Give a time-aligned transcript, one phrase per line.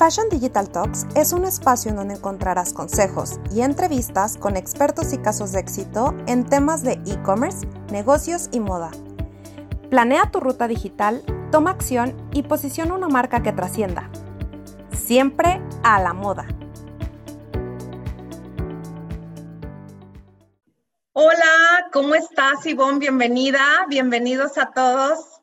[0.00, 5.18] Fashion Digital Talks es un espacio en donde encontrarás consejos y entrevistas con expertos y
[5.18, 8.92] casos de éxito en temas de e-commerce, negocios y moda.
[9.90, 14.08] Planea tu ruta digital, toma acción y posiciona una marca que trascienda.
[14.90, 16.46] Siempre a la moda.
[21.12, 23.00] Hola, ¿cómo estás, Ivonne?
[23.00, 25.42] Bienvenida, bienvenidos a todos.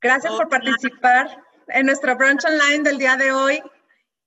[0.00, 3.62] Gracias por participar en nuestro brunch online del día de hoy.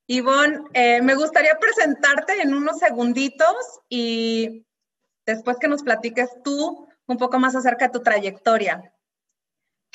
[0.08, 3.56] Ivonne, eh, me gustaría presentarte en unos segunditos
[3.88, 4.66] y
[5.26, 8.94] después que nos platiques tú un poco más acerca de tu trayectoria.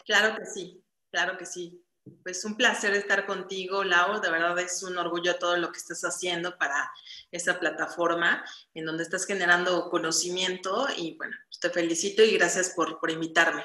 [0.04, 1.82] Claro que sí, claro que sí.
[2.22, 4.20] Pues un placer estar contigo, Lau.
[4.20, 6.90] De verdad es un orgullo todo lo que estás haciendo para
[7.32, 8.44] esta plataforma
[8.74, 13.64] en donde estás generando conocimiento y bueno, pues te felicito y gracias por, por invitarme.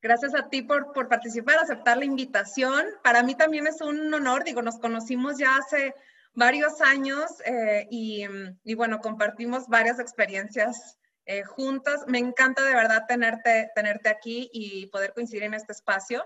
[0.00, 2.86] Gracias a ti por, por, participar, aceptar la invitación.
[3.02, 5.94] Para mí también es un honor, digo, nos conocimos ya hace
[6.34, 8.24] varios años eh, y,
[8.62, 10.98] y, bueno, compartimos varias experiencias
[11.30, 12.04] eh, juntas.
[12.06, 16.24] Me encanta de verdad tenerte, tenerte aquí y poder coincidir en este espacio.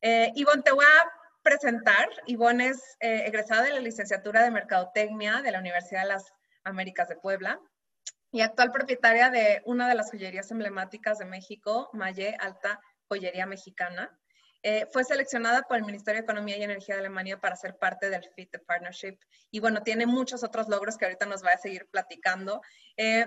[0.00, 1.10] Eh, Ivonne, te voy a
[1.42, 2.08] presentar.
[2.24, 6.32] Ivonne es eh, egresada de la licenciatura de Mercadotecnia de la Universidad de las
[6.64, 7.60] Américas de Puebla
[8.32, 12.80] y actual propietaria de una de las joyerías emblemáticas de México, Maye Alta
[13.10, 14.16] Joyería Mexicana.
[14.62, 18.10] Eh, fue seleccionada por el Ministerio de Economía y Energía de Alemania para ser parte
[18.10, 19.18] del FIT Partnership.
[19.50, 22.60] Y bueno, tiene muchos otros logros que ahorita nos va a seguir platicando.
[22.96, 23.24] Eh,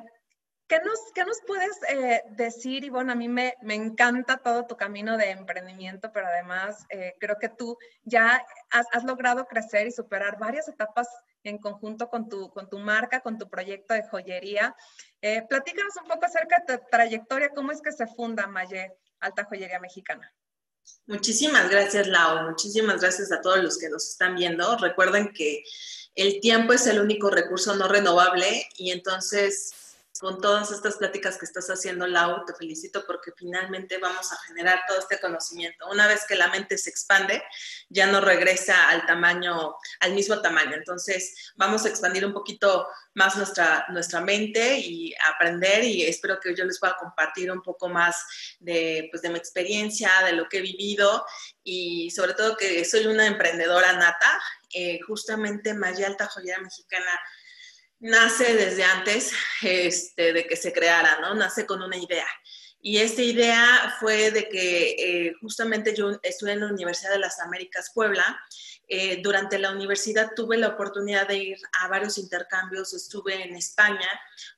[0.67, 3.11] ¿qué, nos, ¿Qué nos puedes eh, decir, Ivonne?
[3.11, 7.49] A mí me, me, encanta todo tu camino de emprendimiento, pero además eh, creo que
[7.49, 11.07] tú ya has, has, logrado crecer y superar varias etapas
[11.43, 14.75] en conjunto con tu, con tu marca, con tu proyecto de joyería.
[15.21, 18.91] Eh, platícanos un poco acerca de tu trayectoria, cómo es que se funda Maye
[19.23, 20.33] Alta Joyería Mexicana.
[21.05, 22.49] Muchísimas gracias, Lau.
[22.49, 24.77] Muchísimas gracias a todos los que nos están viendo.
[24.77, 25.63] Recuerden que
[26.15, 29.71] el tiempo es el único recurso no renovable y entonces
[30.19, 34.81] con todas estas pláticas que estás haciendo, Lau, te felicito porque finalmente vamos a generar
[34.87, 35.87] todo este conocimiento.
[35.89, 37.43] Una vez que la mente se expande,
[37.89, 40.75] ya no regresa al tamaño, al mismo tamaño.
[40.75, 46.55] Entonces, vamos a expandir un poquito más nuestra, nuestra mente y aprender y espero que
[46.55, 50.59] yo les pueda compartir un poco más de, pues, de mi experiencia, de lo que
[50.59, 51.25] he vivido
[51.63, 54.39] y sobre todo que soy una emprendedora nata.
[54.75, 57.19] Eh, justamente Maya Alta Joyera Mexicana
[58.03, 59.31] nace desde antes
[59.61, 61.33] este, de que se creara, ¿no?
[61.33, 62.27] Nace con una idea.
[62.81, 67.39] Y esta idea fue de que eh, justamente yo estuve en la Universidad de las
[67.39, 68.37] Américas Puebla.
[68.89, 72.93] Eh, durante la universidad tuve la oportunidad de ir a varios intercambios.
[72.93, 74.09] Estuve en España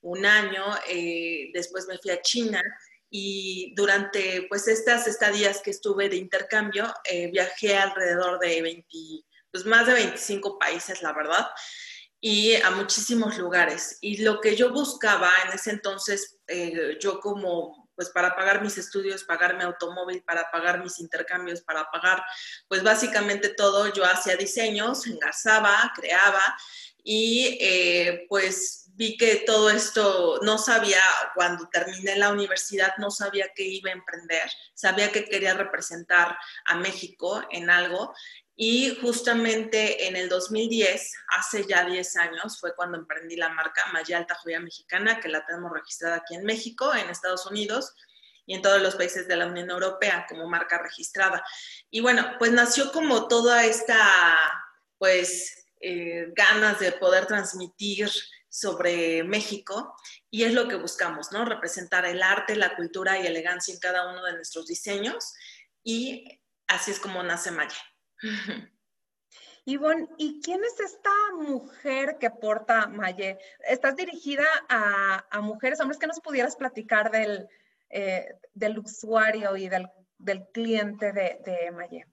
[0.01, 2.63] un año, eh, después me fui a China
[3.11, 6.91] y durante pues estas estadías que estuve de intercambio
[7.31, 8.87] viajé alrededor de 20,
[9.51, 11.45] pues más de 25 países, la verdad
[12.27, 13.99] y a muchísimos lugares.
[14.01, 18.79] Y lo que yo buscaba en ese entonces, eh, yo como, pues para pagar mis
[18.79, 22.23] estudios, pagar mi automóvil, para pagar mis intercambios, para pagar,
[22.67, 26.41] pues básicamente todo, yo hacía diseños, engarzaba, creaba
[27.03, 31.01] y eh, pues vi que todo esto no sabía,
[31.35, 36.75] cuando terminé la universidad, no sabía qué iba a emprender, sabía que quería representar a
[36.77, 38.15] México en algo
[38.57, 44.17] y justamente en el 2010, hace ya 10 años, fue cuando emprendí la marca Maya
[44.17, 47.93] Alta Joya Mexicana, que la tenemos registrada aquí en México, en Estados Unidos
[48.45, 51.43] y en todos los países de la Unión Europea como marca registrada.
[51.89, 53.97] Y bueno, pues nació como toda esta,
[54.97, 58.09] pues, eh, ganas de poder transmitir
[58.47, 59.93] sobre México
[60.31, 61.43] y es lo que buscamos, ¿no?
[61.43, 65.33] Representar el arte, la cultura y elegancia en cada uno de nuestros diseños
[65.83, 67.75] y así es como nace Maya.
[69.65, 71.09] Ivonne, ¿y quién es esta
[71.39, 73.39] mujer que porta Maye?
[73.67, 75.97] ¿Estás dirigida a, a mujeres, hombres?
[75.97, 77.47] que nos pudieras platicar del,
[77.89, 79.87] eh, del usuario y del,
[80.19, 82.05] del cliente de, de Maye?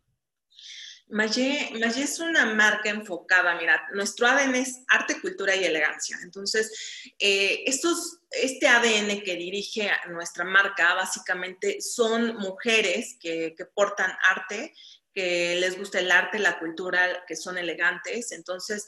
[1.09, 1.69] Maye
[2.03, 6.17] es una marca enfocada, mira, nuestro ADN es arte, cultura y elegancia.
[6.23, 14.11] Entonces, eh, estos, este ADN que dirige nuestra marca básicamente son mujeres que, que portan
[14.23, 14.73] arte
[15.15, 18.33] que les gusta el arte, la cultura, que son elegantes.
[18.33, 18.87] Entonces,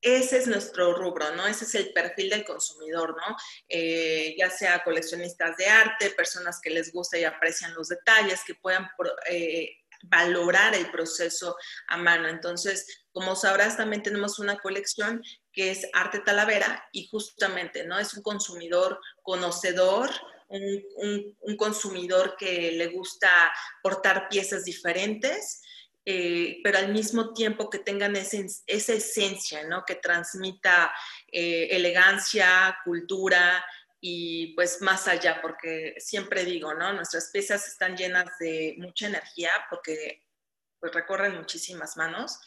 [0.00, 1.46] ese es nuestro rubro, ¿no?
[1.46, 3.36] Ese es el perfil del consumidor, ¿no?
[3.68, 8.54] Eh, ya sea coleccionistas de arte, personas que les gusta y aprecian los detalles, que
[8.54, 8.88] puedan
[9.28, 9.70] eh,
[10.02, 11.56] valorar el proceso
[11.88, 12.28] a mano.
[12.28, 15.22] Entonces, como sabrás, también tenemos una colección
[15.52, 17.98] que es Arte Talavera y justamente, ¿no?
[17.98, 20.10] Es un consumidor conocedor,
[20.48, 23.52] un, consumidor que le gusta
[23.82, 25.62] portar piezas diferentes.
[26.04, 29.84] eh, pero al mismo tiempo que tengan esa esencia, ¿no?
[29.84, 30.90] Que transmita
[31.30, 33.62] eh, elegancia, cultura
[34.00, 36.92] y pues más allá, porque siempre digo, ¿no?
[36.92, 40.24] Nuestras piezas están llenas de mucha energía porque
[40.80, 42.38] pues recorren muchísimas manos.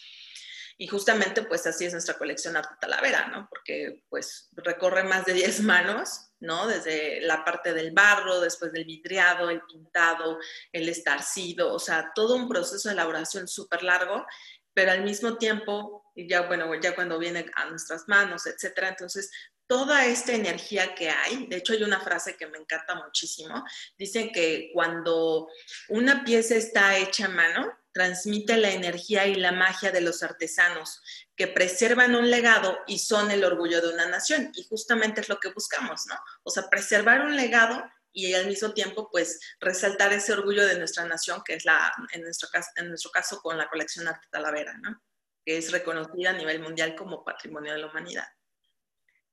[0.78, 3.48] Y justamente pues así es nuestra colección Arte Talavera, ¿no?
[3.50, 6.68] Porque pues recorre más de 10 manos, ¿no?
[6.68, 10.40] Desde la parte del barro, después del vidriado, el pintado,
[10.72, 14.26] el estarcido, o sea, todo un proceso de elaboración súper largo,
[14.74, 19.32] pero al mismo tiempo, ya bueno, ya cuando viene a nuestras manos, etcétera, entonces
[19.68, 23.64] toda esta energía que hay, de hecho hay una frase que me encanta muchísimo,
[23.98, 25.48] dicen que cuando
[25.90, 31.02] una pieza está hecha a mano, transmite la energía y la magia de los artesanos,
[31.36, 34.52] que preservan un legado y son el orgullo de una nación.
[34.56, 36.16] Y justamente es lo que buscamos, ¿no?
[36.44, 37.84] O sea, preservar un legado
[38.14, 42.22] y al mismo tiempo, pues, resaltar ese orgullo de nuestra nación, que es la, en
[42.22, 45.02] nuestro caso, en nuestro caso con la colección Arte Talavera, ¿no?
[45.46, 48.28] Que es reconocida a nivel mundial como Patrimonio de la Humanidad.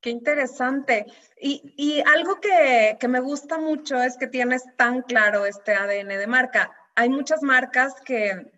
[0.01, 1.07] Qué interesante.
[1.41, 6.09] Y, y algo que, que, me gusta mucho es que tienes tan claro este ADN
[6.09, 8.51] de marca hay muchas marcas que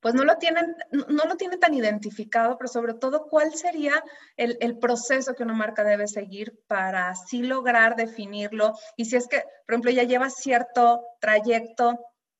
[0.00, 4.04] pues no lo tienen, no lo tienen tan identificado, pero sobre todo, ¿cuál sería
[4.36, 8.74] el, el, proceso que una marca debe seguir para así lograr definirlo?
[8.96, 11.98] Y si es que, por ejemplo, ya lleva cierto trayecto,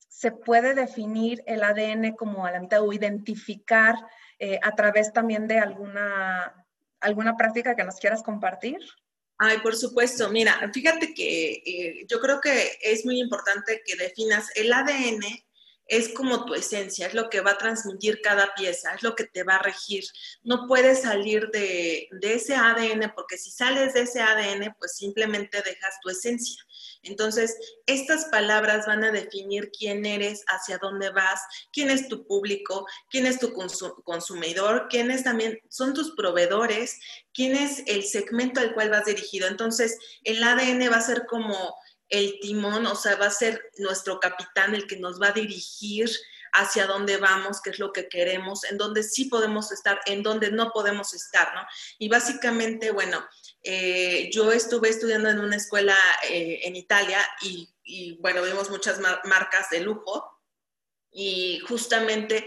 [0.08, 3.96] ¿se puede definir el ADN como a la mitad o identificar
[4.38, 6.66] eh, a través también de alguna,
[7.00, 8.78] alguna práctica que nos quieras compartir?
[9.38, 10.30] Ay, por supuesto.
[10.30, 15.22] Mira, fíjate que eh, yo creo que es muy importante que definas el ADN
[15.86, 19.24] es como tu esencia, es lo que va a transmitir cada pieza, es lo que
[19.24, 20.04] te va a regir.
[20.42, 25.62] No puedes salir de, de, ese ADN porque si sales de ese ADN, pues simplemente
[25.62, 26.64] dejas tu esencia.
[27.02, 31.40] Entonces, estas palabras van a definir quién eres, hacia dónde vas,
[31.72, 33.52] quién es tu público, quién es tu
[34.04, 36.98] consumidor, quiénes también son tus proveedores,
[37.34, 39.48] quién es el segmento al cual vas dirigido.
[39.48, 41.74] Entonces, el ADN va a ser como
[42.14, 46.08] el timón, o sea, va a ser nuestro capitán el que nos va a dirigir
[46.52, 50.52] hacia dónde vamos, qué es lo que queremos, en dónde sí podemos estar, en dónde
[50.52, 51.62] no podemos estar, ¿no?
[51.98, 53.26] Y básicamente, bueno,
[53.64, 55.96] eh, yo estuve estudiando en una escuela
[56.30, 60.40] eh, en Italia y, bueno, vimos muchas marcas de lujo
[61.10, 62.46] y justamente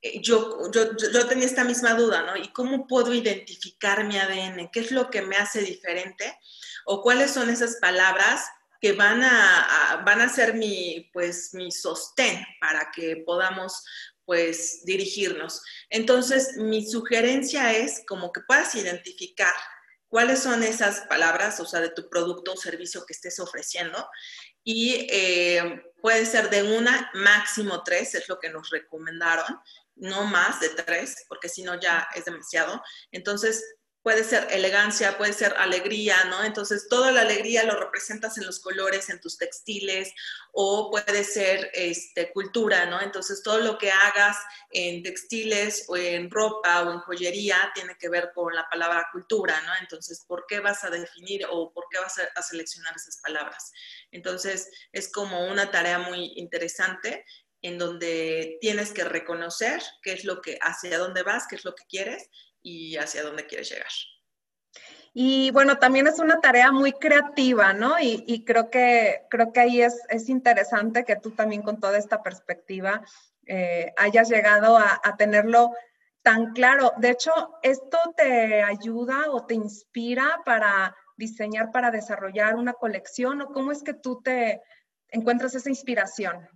[0.00, 2.36] eh, yo, yo, yo, tenía esta misma duda, ¿no?
[2.36, 4.70] ¿Y cómo puedo identificar mi ADN?
[4.72, 6.38] ¿Qué es lo que me hace diferente?
[6.86, 8.48] ¿O cuáles son esas palabras
[8.80, 13.84] que van a, van a ser mi, pues, mi sostén para que podamos
[14.24, 15.62] pues dirigirnos.
[15.88, 19.54] Entonces, mi sugerencia es como que puedas identificar
[20.08, 24.06] cuáles son esas palabras, o sea, de tu producto o servicio que estés ofreciendo.
[24.62, 29.60] Y eh, puede ser de una, máximo tres, es lo que nos recomendaron,
[29.96, 32.82] no más de tres, porque si no ya es demasiado.
[33.10, 33.64] Entonces,
[34.08, 36.42] puede ser elegancia, puede ser alegría, ¿no?
[36.42, 40.14] Entonces, toda la alegría lo representas en los colores, en tus textiles,
[40.52, 43.02] o puede ser este, cultura, ¿no?
[43.02, 44.38] Entonces, todo lo que hagas
[44.70, 49.60] en textiles o en ropa o en joyería tiene que ver con la palabra cultura,
[49.66, 49.72] ¿no?
[49.78, 53.72] Entonces, ¿por qué vas a definir o por qué vas a, seleccionar esas palabras?
[54.10, 57.26] Entonces, es como una tarea muy interesante
[57.60, 61.74] en donde tienes que reconocer qué es lo que, hacia dónde vas, qué es lo
[61.74, 62.30] que quieres
[62.62, 63.90] y hacia dónde quieres llegar.
[65.14, 67.98] Y bueno, también es una tarea muy creativa, ¿no?
[68.00, 72.22] Y, creo, que, creo que ahí es, es, interesante que tú también con toda esta
[72.22, 73.02] perspectiva
[73.46, 75.72] eh, hayas llegado a, a, tenerlo
[76.22, 76.92] tan claro.
[76.98, 83.40] De hecho, ¿esto te ayuda o te inspira para diseñar, para desarrollar una colección?
[83.42, 84.62] ¿O cómo es que tú te
[85.10, 86.48] encuentras esa inspiración?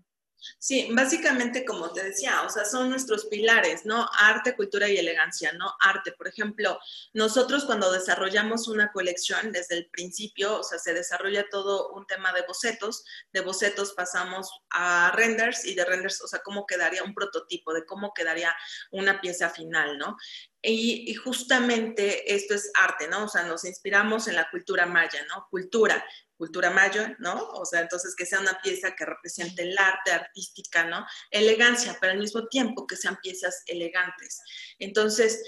[0.58, 4.08] Sí, básicamente como te decía, o sea, son nuestros pilares, ¿no?
[4.18, 5.75] Arte, cultura y elegancia, ¿no?
[5.80, 6.78] Arte, por ejemplo,
[7.12, 12.32] nosotros cuando desarrollamos una colección desde el principio, o sea, se desarrolla todo un tema
[12.32, 17.14] de bocetos, de bocetos pasamos a renders y de renders, o sea, cómo quedaría un
[17.14, 18.54] prototipo, de cómo quedaría
[18.90, 20.16] una pieza final, ¿no?
[20.64, 23.25] Y, justamente esto es arte, ¿no?
[23.25, 25.49] O sea, nos inspiramos en la cultura maya, ¿no?
[25.50, 26.04] Cultura,
[26.42, 27.50] cultura maya, ¿no?
[27.50, 31.06] O sea, entonces que sea una pieza que represente el arte artística, ¿no?
[31.30, 34.40] Elegancia, pero al mismo tiempo que sean piezas elegantes.
[34.80, 35.40] Entonces,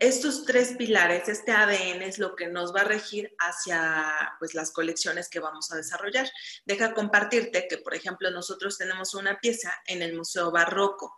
[0.00, 4.70] estos tres pilares, este ADN es lo que nos va a regir hacia pues, las
[4.70, 6.30] colecciones que vamos a desarrollar.
[6.66, 11.16] Deja compartirte que, por ejemplo, nosotros tenemos una pieza en el Museo Barroco.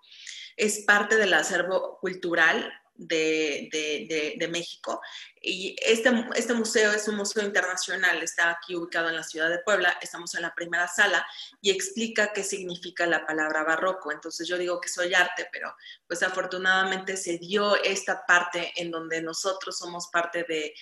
[0.56, 5.00] Es parte del acervo cultural de, México.
[5.40, 9.60] Y este, este museo es un museo internacional, está aquí ubicado en la ciudad de
[9.60, 11.26] Puebla, estamos en la primera sala
[11.60, 14.12] y explica qué significa la palabra barroco.
[14.12, 15.74] Entonces yo digo que soy arte, pero
[16.06, 20.74] pues afortunadamente se dio esta parte en donde nosotros somos parte de,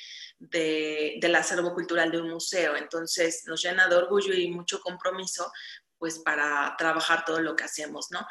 [1.20, 2.76] del acervo cultural de un museo.
[2.76, 5.52] Entonces nos llena de orgullo y mucho compromiso
[5.98, 8.26] pues para trabajar todo lo que hacemos, ¿no?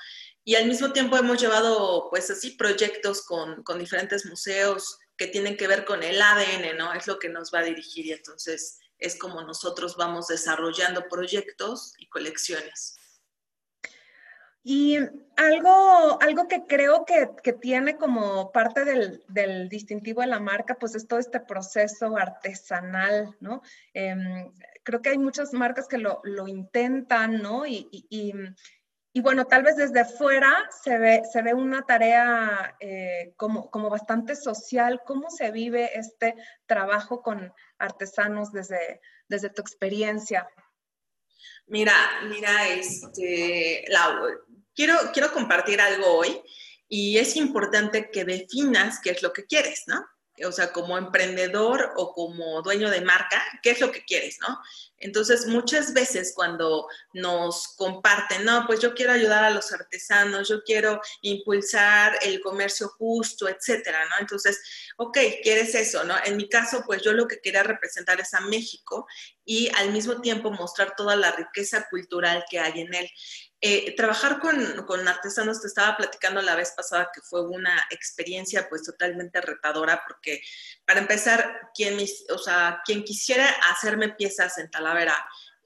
[0.46, 5.56] Y al mismo tiempo hemos llevado, pues así, proyectos con, con, diferentes museos que tienen
[5.56, 6.94] que ver con el ADN, ¿no?
[6.94, 11.94] Es lo que nos va a dirigir y entonces es como nosotros vamos desarrollando proyectos
[11.98, 12.98] y colecciones.
[14.66, 14.98] Y
[15.36, 20.76] algo, algo que creo que, que tiene como parte del, del, distintivo de la marca,
[20.76, 23.62] pues es todo este proceso artesanal, ¿no?
[23.94, 27.66] Em, creo que hay muchas marcas que lo, lo intentan, ¿no?
[27.66, 28.34] y, y
[28.83, 28.83] y
[29.22, 34.36] bueno, tal vez desde fuera se ve, se ve una tarea eh, como, como bastante
[34.36, 35.02] social.
[35.06, 40.48] ¿Cómo se vive este trabajo con artesanos desde, desde tu experiencia?
[41.68, 41.94] Mira,
[42.28, 43.86] mira, este,
[44.76, 46.42] quiero, quiero compartir algo hoy
[46.88, 50.04] y es importante que definas qué es lo que quieres, ¿no?
[50.46, 54.60] O sea, como emprendedor o como dueño de marca, ¿qué es lo que quieres, no?
[54.98, 60.64] Entonces, muchas veces cuando nos comparten, no, pues yo quiero ayudar a los artesanos, yo
[60.64, 64.16] quiero impulsar el comercio justo, etcétera, ¿no?
[64.20, 64.62] Entonces,
[64.98, 66.16] ok, quieres eso, ¿no?
[66.24, 69.06] En mi caso, pues yo lo que quería representar es a México
[69.46, 73.10] y al mismo tiempo mostrar toda la riqueza cultural que hay en él.
[73.66, 78.68] Eh, trabajar con, con, artesanos, te estaba platicando la vez pasada que fue una experiencia
[78.68, 80.42] pues totalmente retadora porque
[80.84, 81.98] para empezar, quien,
[82.30, 85.16] o sea, quien quisiera hacerme piezas en Talavera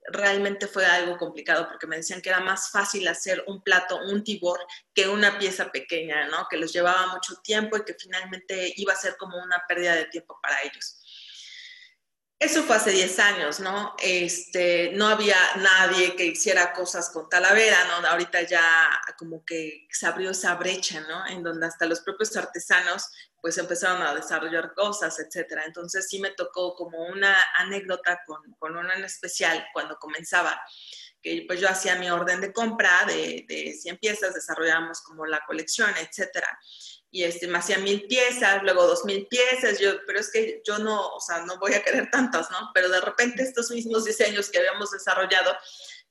[0.10, 4.24] realmente fue algo complicado porque me decían que era más fácil hacer un plato, un
[4.24, 4.60] tibor,
[4.94, 6.46] que una pieza pequeña, ¿no?
[6.48, 10.06] Que los llevaba mucho tiempo y que finalmente iba a ser como una pérdida de
[10.06, 11.04] tiempo para ellos.
[12.40, 13.96] Eso fue hace 10 años, ¿no?
[13.98, 18.08] Este, no había nadie que hiciera cosas con Talavera, ¿no?
[18.08, 21.26] Ahorita ya como que se abrió esa brecha, ¿no?
[21.26, 23.10] En donde hasta los propios artesanos
[23.42, 25.64] pues empezaron a desarrollar cosas, etcétera.
[25.66, 30.62] Entonces sí me tocó como una anécdota con, con una en especial cuando comenzaba,
[31.24, 35.44] que pues yo hacía mi orden de compra de, de 100 piezas, desarrollábamos como la
[35.48, 36.48] colección, etcétera
[37.10, 40.78] y este, me hacía mil piezas, luego dos mil piezas, yo, pero es que yo
[40.80, 42.72] no, o sea, no voy a querer tantas, ¿no?
[42.74, 45.56] Pero de repente estos mismos diseños que habíamos desarrollado,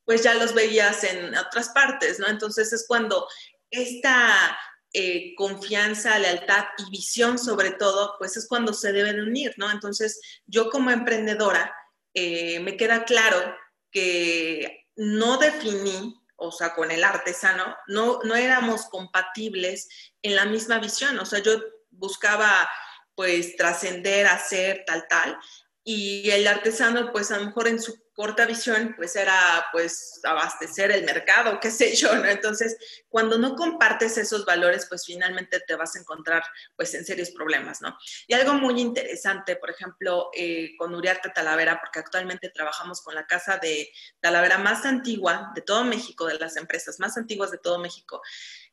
[0.05, 2.29] pues ya los veías en otras partes, ¿no?
[2.29, 3.29] Entonces es cuando
[3.71, 4.57] esta
[4.93, 9.71] eh, confianza, lealtad y visión sobre todo, pues es cuando se deben unir, ¿no?
[9.71, 11.75] Entonces yo como emprendedora,
[12.15, 13.55] eh, me queda claro
[13.91, 19.88] que no definí o sea, con el artesano, no, no éramos compatibles
[20.23, 21.19] en la misma visión.
[21.19, 21.59] O sea, yo
[21.90, 22.69] buscaba
[23.14, 25.38] pues trascender, hacer tal, tal,
[25.83, 30.91] y el artesano pues a lo mejor en su corta visión, pues era pues abastecer
[30.91, 32.25] el mercado, qué sé yo, ¿no?
[32.25, 32.77] Entonces,
[33.09, 36.43] cuando no compartes esos valores, pues finalmente te vas a encontrar
[36.77, 37.97] pues en serios problemas, ¿no?
[38.27, 43.27] Y algo muy interesante, por ejemplo, eh, con Uriarte Talavera, porque actualmente trabajamos con la
[43.27, 47.79] casa de Talavera más antigua de todo México, de las empresas más antiguas de todo
[47.79, 48.23] México,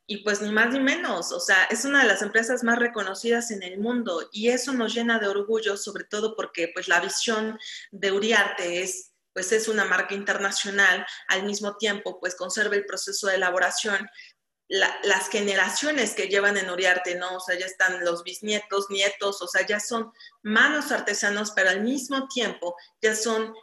[0.06, 3.50] y pues ni más ni menos, o sea, es una de las empresas más reconocidas
[3.50, 7.58] en el mundo y eso nos llena de orgullo, sobre todo porque pues la visión
[7.90, 13.26] de Uriarte es pues es una marca internacional, al mismo tiempo pues conserva el proceso
[13.26, 14.08] de elaboración,
[14.68, 17.36] las generaciones que llevan en Uriarte, ¿no?
[17.36, 20.10] O sea, ya están los bisnietos, nietos, o sea, ya son
[20.42, 23.54] manos artesanos, pero al mismo tiempo ya son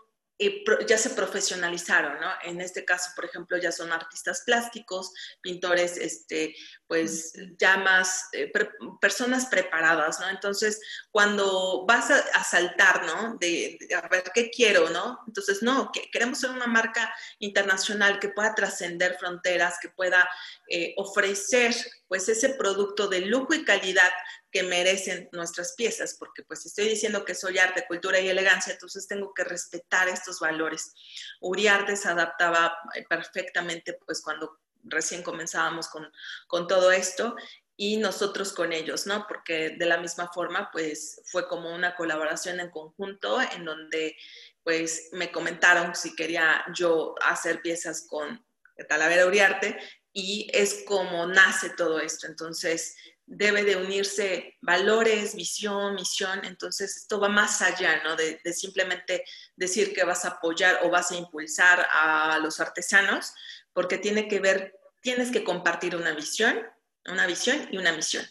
[0.88, 2.28] ya se profesionalizaron, ¿no?
[2.44, 6.56] En este caso, por ejemplo, ya son artistas plásticos, pintores, este,
[6.92, 8.52] pues ya más eh,
[9.00, 10.28] personas preparadas, ¿no?
[10.28, 13.38] Entonces, cuando vas a, saltar, ¿no?
[13.40, 15.22] De, a ver qué quiero, ¿no?
[15.26, 20.30] Entonces, no, que queremos ser una marca internacional que pueda trascender fronteras, que pueda
[20.68, 21.74] eh, ofrecer,
[22.10, 24.12] pues, ese producto de lujo y calidad
[24.52, 29.08] que merecen nuestras piezas, porque pues estoy diciendo que soy arte, cultura y elegancia, entonces
[29.08, 30.94] tengo que respetar estos valores.
[31.40, 36.12] Uriarte se adaptaba eh, perfectamente pues cuando recién comenzábamos con,
[36.48, 37.36] con todo esto
[37.76, 39.26] y nosotros con ellos, ¿no?
[39.28, 44.16] Porque de la misma forma pues fue como una colaboración en conjunto en donde
[44.64, 48.46] pues me comentaron si quería yo hacer piezas con
[48.88, 49.80] Talavera Uriarte
[50.14, 52.28] y es como nace todo esto.
[52.28, 52.96] Entonces,
[53.26, 58.16] debe de unirse valores, visión, misión, entonces esto va más allá, ¿no?
[58.18, 59.24] De, simplemente
[59.56, 63.34] decir que vas a apoyar o vas a impulsar a los artesanos,
[63.74, 66.60] porque tiene que ver, tienes que compartir una visión,
[67.06, 68.26] una visión y una misión.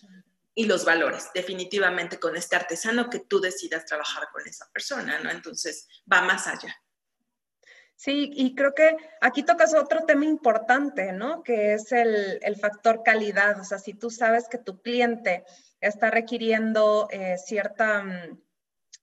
[0.52, 5.30] y los valores, definitivamente con este artesano que tú decidas trabajar con esa persona, ¿no?
[5.30, 6.76] Entonces, va más allá.
[8.00, 11.42] Sí, y creo que aquí tocas otro tema importante, ¿no?
[11.42, 13.60] Que es el, factor calidad.
[13.60, 15.44] O sea, si tú sabes que tu cliente
[15.82, 18.40] está requiriendo eh, cierta, mm,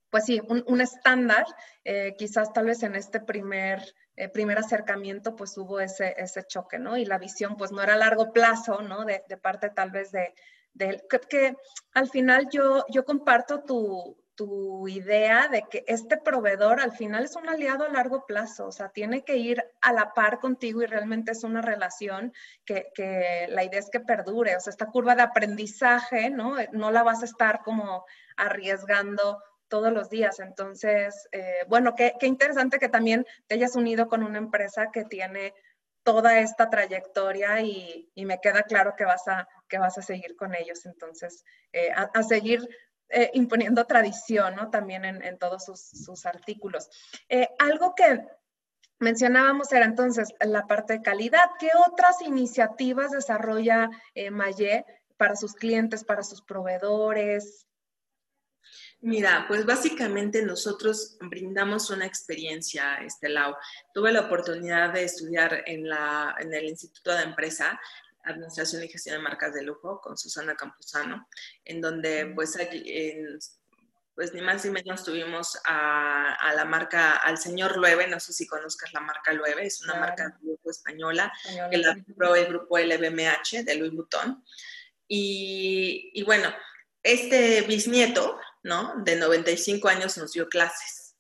[0.10, 1.46] pues sí, un, estándar,
[1.84, 3.84] eh, quizás tal vez en este primer,
[4.18, 6.98] eh, primer acercamiento, pues hubo ese, ese choque, ¿no?
[6.98, 9.06] Y la visión, pues no era a largo plazo, ¿no?
[9.06, 10.34] De, de parte tal vez de,
[10.74, 11.56] de que, que,
[11.94, 17.36] al final yo, yo comparto tu, tu idea de que este proveedor al final es
[17.36, 20.88] un aliado a largo plazo, o sea, tiene que ir a la par contigo y
[20.88, 22.34] realmente es una relación
[22.66, 26.56] que, que la idea es que perdure, o sea, esta curva de aprendizaje, ¿no?
[26.72, 28.06] No la vas a estar como
[28.36, 30.40] arriesgando todos los días.
[30.40, 35.06] Entonces, eh, bueno, qué, qué interesante que también te hayas unido con una empresa que
[35.06, 35.54] tiene
[36.08, 40.38] toda esta trayectoria y, y, me queda claro que vas a, que vas a seguir
[40.38, 40.86] con ellos.
[40.86, 41.44] Entonces,
[41.74, 42.66] eh, a, seguir
[43.10, 44.70] eh, imponiendo tradición, ¿no?
[44.70, 46.90] También en, todos sus, artículos.
[47.28, 48.26] Eh, algo que
[49.00, 51.50] mencionábamos era entonces la parte de calidad.
[51.60, 53.90] ¿Qué otras iniciativas desarrolla
[54.32, 54.86] Mayé
[55.18, 57.68] para sus clientes, para sus proveedores?
[59.02, 63.56] Mira, pues básicamente nosotros brindamos una experiencia, Estelau.
[63.94, 67.80] Tuve la oportunidad de estudiar en, la, en el Instituto de Empresa
[68.24, 71.28] Administración y Gestión de Marcas de Lujo con Susana Campuzano,
[71.64, 72.58] en donde pues,
[74.16, 78.48] pues ni más ni menos tuvimos a, la marca, al señor Lueve, no sé si
[78.48, 81.32] conozcas la marca Lueve, es una marca de lujo española,
[81.70, 84.44] que la compró el grupo LVMH de Louis Vuitton.
[85.08, 86.54] Y, y bueno,
[87.04, 88.94] este bisnieto, ¿no?
[88.98, 91.16] De 95 años nos dio clases.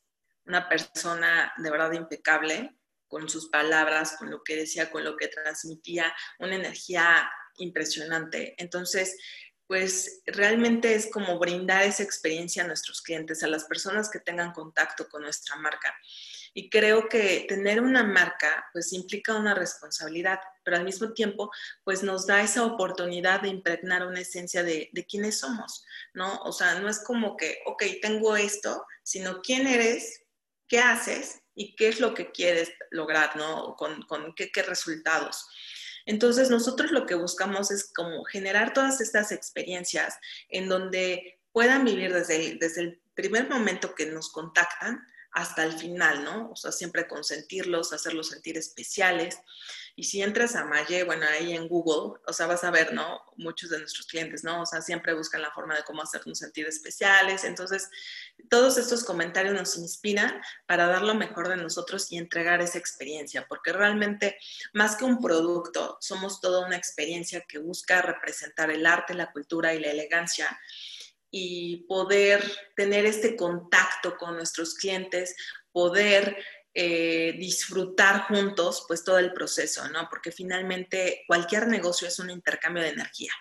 [0.46, 2.77] Una persona de verdad impecable,
[3.08, 8.54] con sus palabras, con lo que decía, con lo que transmitía, una energía impresionante.
[8.58, 9.18] Entonces,
[9.66, 14.51] pues realmente es como brindar esa experiencia a nuestros clientes, a las personas que tengan
[14.51, 15.96] contacto con nuestra marca.
[16.58, 21.52] Y creo que tener una marca pues implica una responsabilidad, pero al mismo tiempo
[21.84, 25.86] pues nos da esa oportunidad de impregnar una esencia de, de quiénes somos,
[26.16, 26.40] ¿no?
[26.40, 30.24] O sea, no es como que, ok, tengo esto, sino quién eres,
[30.67, 33.76] qué haces y qué es lo que quieres lograr, ¿no?
[33.76, 35.48] Con, con qué, qué resultados.
[36.08, 40.17] Entonces, nosotros lo que buscamos es como generar todas estas experiencias
[40.50, 45.06] en donde puedan vivir desde desde el primer momento que nos contactan
[45.38, 46.50] hasta el final, ¿no?
[46.50, 49.38] O sea, siempre consentirlos, hacerlos sentir especiales.
[49.95, 53.21] Y si entras a Maye, bueno, ahí en Google, o sea, vas a ver, ¿no?
[53.36, 54.63] Muchos de nuestros clientes, ¿no?
[54.63, 57.43] O sea, siempre buscan la forma de cómo hacernos sentir especiales.
[57.43, 57.88] Entonces,
[58.50, 63.45] todos estos comentarios nos inspiran para dar lo mejor de nosotros y entregar esa experiencia,
[63.47, 64.39] porque realmente,
[64.73, 69.76] más que un producto, somos toda una experiencia que busca representar el arte, la cultura
[69.76, 70.60] y la elegancia
[71.32, 72.44] y poder
[72.76, 75.36] tener este contacto con nuestros clientes,
[75.72, 76.38] poder
[76.80, 80.08] eh, disfrutar juntos pues todo el proceso, ¿no?
[80.10, 83.32] Porque finalmente cualquier negocio es un intercambio de energía.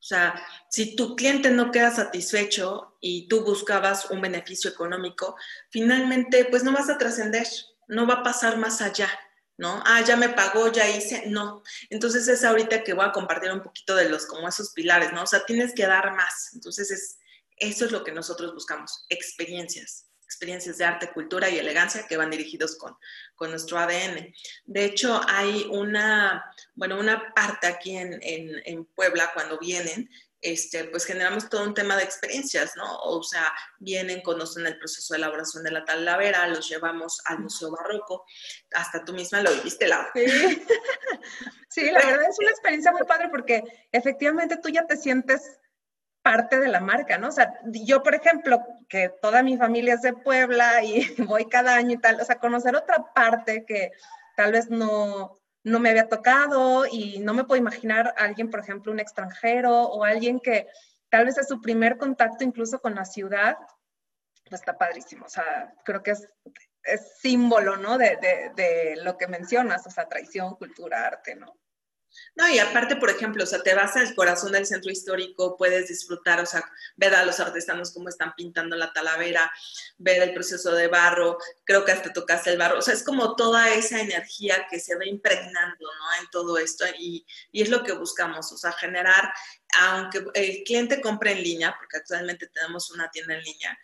[0.00, 0.34] O sea,
[0.70, 5.36] si tu cliente no queda satisfecho y tú buscabas un beneficio económico,
[5.70, 7.46] finalmente pues no vas a trascender,
[7.86, 9.08] no va a pasar más allá,
[9.56, 9.82] ¿no?
[9.86, 11.62] Ah, ya me pagó, ya hice, no.
[11.90, 15.22] Entonces es ahorita que voy a compartir un poquito de los como esos pilares, ¿no?
[15.22, 16.50] O sea, tienes que dar más.
[16.54, 17.19] Entonces es,
[17.60, 22.30] eso es lo que nosotros buscamos, experiencias experiencias de arte, cultura y elegancia que van
[22.30, 22.96] dirigidos con,
[23.34, 24.32] con nuestro ADN.
[24.64, 26.44] De hecho, hay una,
[26.74, 30.08] bueno, una parte aquí en, en, Puebla cuando vienen,
[30.40, 32.98] este, pues generamos todo un tema de experiencias, ¿no?
[33.00, 37.72] O sea, vienen, conocen el proceso de elaboración de la talavera, los llevamos al Museo
[37.72, 38.24] Barroco,
[38.72, 40.12] hasta tú misma lo viviste, Laura.
[40.14, 40.24] Sí.
[41.68, 45.58] sí, la verdad es una experiencia muy padre porque efectivamente tú ya te sientes
[46.22, 47.28] parte de la marca, ¿no?
[47.28, 51.74] O sea, yo, por ejemplo, que toda mi familia es de Puebla y voy cada
[51.74, 53.92] año y tal, o sea, conocer otra parte que
[54.36, 58.60] tal vez no, no me había tocado y no me puedo imaginar a alguien, por
[58.60, 60.66] ejemplo, un extranjero o alguien que
[61.08, 63.56] tal vez es su primer contacto incluso con la ciudad,
[64.48, 65.26] pues está padrísimo.
[65.26, 66.28] O sea, creo que es,
[66.84, 67.98] es símbolo, ¿no?
[67.98, 71.54] De, de, de lo que mencionas, o sea, traición, cultura, arte, ¿no?
[72.34, 75.88] No, y aparte, por ejemplo, o sea, te vas al corazón del centro histórico, puedes
[75.88, 76.64] disfrutar, o sea,
[76.96, 79.50] ver a los artesanos cómo están pintando la talavera,
[79.98, 83.36] ver el proceso de barro, creo que hasta tocaste el barro, o sea, es como
[83.36, 85.90] toda esa energía que se va impregnando.
[86.20, 89.32] En todo esto, y, y es lo que buscamos, o sea, generar,
[89.78, 93.78] aunque el cliente compre en línea, porque actualmente tenemos una tienda en línea,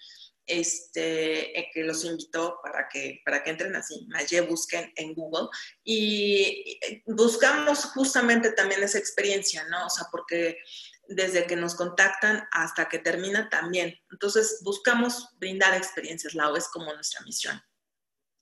[0.46, 5.48] este, eh, que los invito para que, para que entren así, Maye, busquen en Google
[5.84, 9.86] y buscamos justamente también esa experiencia, ¿no?
[9.86, 10.58] O sea, porque
[11.08, 13.94] desde que nos contactan hasta que termina también.
[14.10, 17.60] Entonces, buscamos brindar experiencias, Lau, es como nuestra misión.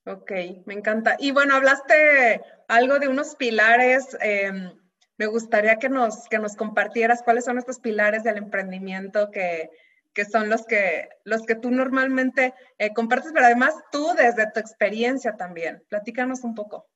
[0.07, 0.33] Ok,
[0.67, 1.17] me encanta.
[1.19, 4.17] Y bueno, hablaste algo de unos pilares.
[4.21, 4.73] Em,
[5.17, 9.71] me gustaría que nos, que nos compartieras cuáles son estos pilares del emprendimiento que,
[10.15, 14.61] que son los que, los que tú normalmente eh, compartes, pero además tú desde tu
[14.61, 15.85] experiencia también.
[15.89, 16.89] Platícanos un poco.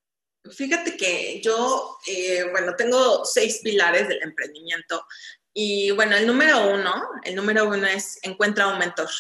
[0.51, 5.05] Fíjate que yo, eh, bueno, tengo seis pilares del emprendimiento
[5.53, 9.11] y bueno, el número uno, el número uno es encuentra un mentor.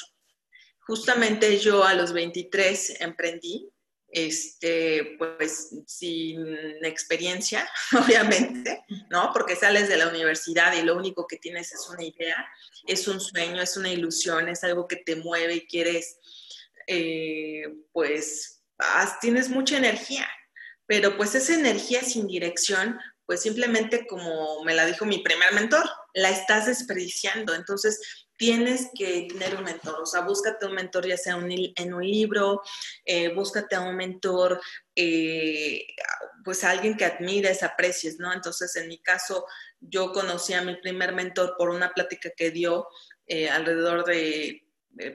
[0.81, 3.69] Justamente yo a los 23 emprendí,
[4.11, 6.47] este, pues sin
[6.85, 9.33] experiencia, obviamente, ¿no?
[9.33, 12.47] Porque sales de la universidad y lo único que tienes es una idea,
[12.87, 16.19] es un sueño, es una ilusión, es algo que te mueve y quieres,
[16.87, 18.63] eh, pues,
[19.21, 20.29] tienes mucha energía,
[20.87, 25.87] pero pues esa energía sin dirección pues simplemente como me la dijo mi primer mentor,
[26.15, 27.55] la estás desperdiciando.
[27.55, 32.07] Entonces, tienes que tener un mentor, o sea, búscate un mentor ya sea en un
[32.07, 32.63] libro,
[33.05, 34.61] eh, búscate a un mentor,
[34.95, 35.85] eh,
[36.45, 38.33] pues alguien que admires, aprecies, ¿no?
[38.33, 39.45] Entonces, en mi caso,
[39.81, 42.87] yo conocí a mi primer mentor por una plática que dio
[43.27, 44.65] eh, alrededor de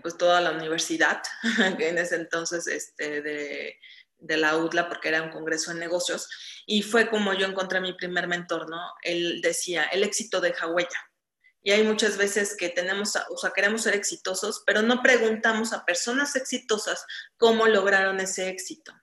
[0.02, 1.22] pues toda la universidad,
[1.80, 6.30] en ese entonces, este, de la UDLA porque era un congreso de negocios
[6.66, 8.80] y fue como yo encontré a mi primer mentor, ¿no?
[9.02, 11.13] Él decía, el éxito deja huella.
[11.64, 15.86] Y hay muchas veces que tenemos, o sea, queremos ser exitosos, pero no preguntamos a
[15.86, 17.06] personas exitosas
[17.38, 18.94] cómo lograron ese éxito.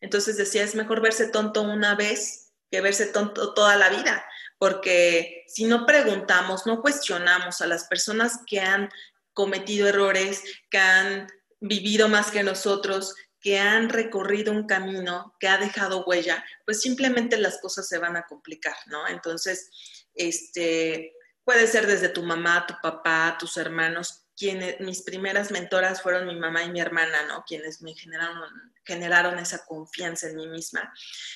[0.00, 4.24] Entonces decía, es mejor verse tonto una vez que verse tonto toda la vida,
[4.58, 8.88] porque si no preguntamos, no cuestionamos a las personas que han
[9.32, 11.26] cometido errores, que han
[11.60, 17.36] vivido más que nosotros, que han recorrido un camino, que ha dejado huella, pues simplemente
[17.36, 19.06] las cosas se van a complicar, ¿no?
[19.06, 19.70] Entonces,
[20.14, 21.13] este,
[21.44, 26.36] puede ser desde tu mamá, tu papá, tus hermanos, quienes, mis primeras mentoras fueron mi
[26.36, 27.44] mamá y mi hermana, ¿no?
[27.46, 28.50] Quienes me generaron,
[28.84, 30.92] generaron esa confianza en mí misma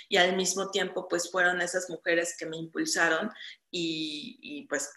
[0.08, 3.30] y al mismo tiempo, pues fueron esas mujeres que me impulsaron
[3.70, 4.90] y, pues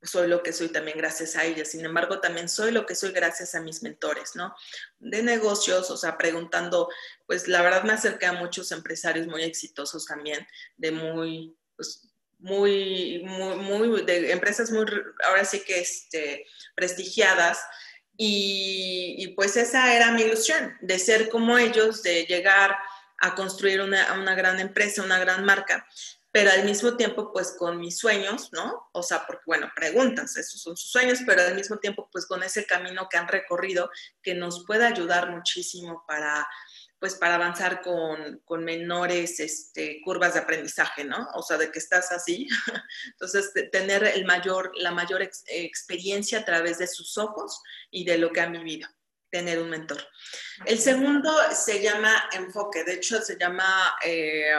[0.00, 1.72] soy lo que soy también gracias a ellas.
[1.72, 4.54] Sin embargo, también soy lo que soy gracias a mis mentores, ¿no?
[5.00, 6.88] De negocios, o sea, preguntando,
[7.26, 12.07] pues la verdad me acerqué a muchos empresarios muy exitosos también, de muy, pues,
[12.38, 14.84] muy, muy, muy, de empresas muy,
[15.26, 17.60] ahora sí que, este, prestigiadas.
[18.16, 22.76] Y, y pues esa era mi ilusión, de ser como ellos, de llegar
[23.20, 25.86] a construir una, una gran empresa, una gran marca
[26.30, 28.88] pero al mismo tiempo, pues con mis sueños, ¿no?
[28.92, 32.42] O sea, porque, bueno, preguntas, esos son sus sueños, pero al mismo tiempo, pues con
[32.42, 33.90] ese camino que han recorrido,
[34.22, 36.46] que nos puede ayudar muchísimo para,
[36.98, 41.28] pues para avanzar con, con menores este, curvas de aprendizaje, ¿no?
[41.34, 42.48] O sea, de que estás así.
[43.12, 48.32] Entonces, tener el mayor, la mayor experiencia a través de sus ojos y de lo
[48.32, 48.88] que han vivido
[49.30, 50.02] tener un mentor.
[50.64, 54.54] El segundo se llama enfoque, de hecho se llama eh,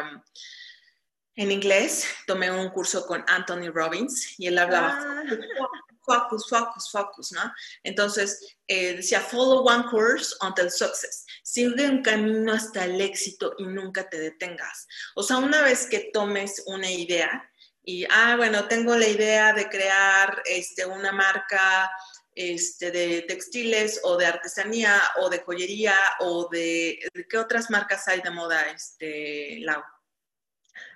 [1.35, 5.23] en inglés, tomé un curso con Anthony Robbins y él hablaba ah.
[6.09, 7.53] focus, focus, focus, ¿no?
[7.83, 11.25] Entonces, eh, decía, follow one course until success.
[11.43, 14.87] Sigue un camino hasta el éxito y nunca te detengas.
[15.15, 17.51] O sea, una vez que tomes una idea
[17.83, 21.91] y, ah, bueno, tengo la idea de crear este, una marca
[22.33, 28.21] este, de textiles o de artesanía o de joyería o de, ¿qué otras marcas hay
[28.21, 29.81] de moda, este, Lau?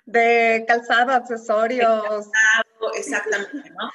[0.06, 2.26] de calzado, accesorios.
[2.96, 3.90] exactamente, ¿no?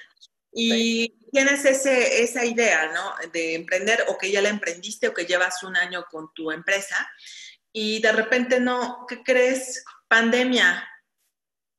[0.51, 3.13] Y tienes ese, esa idea, ¿no?
[3.31, 7.09] De emprender o que ya la emprendiste o que llevas un año con tu empresa
[7.71, 9.83] y de repente no, ¿qué crees?
[10.07, 10.88] Pandemia.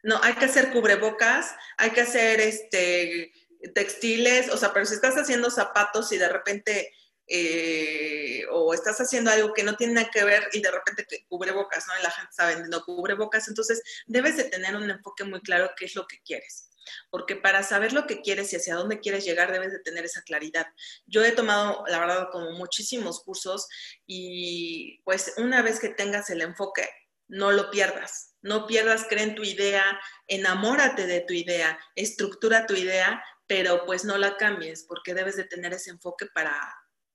[0.03, 3.33] No, hay que hacer cubrebocas, hay que hacer este
[3.75, 6.95] textiles, o sea, pero si estás haciendo zapatos y de repente
[7.27, 11.27] eh, o estás haciendo algo que no tiene nada que ver y de repente te
[11.29, 11.93] cubrebocas, ¿no?
[11.99, 15.85] Y la gente está vendiendo cubrebocas, entonces debes de tener un enfoque muy claro qué
[15.85, 16.70] es lo que quieres.
[17.11, 20.23] Porque para saber lo que quieres y hacia dónde quieres llegar, debes de tener esa
[20.23, 20.67] claridad.
[21.07, 23.69] Yo he tomado, la verdad, como muchísimos cursos
[24.07, 26.89] y pues una vez que tengas el enfoque,
[27.29, 28.35] no lo pierdas.
[28.43, 34.05] No pierdas, cree en tu idea, enamórate de tu idea, estructura tu idea, pero pues
[34.05, 36.59] no la cambies porque debes de tener ese enfoque para,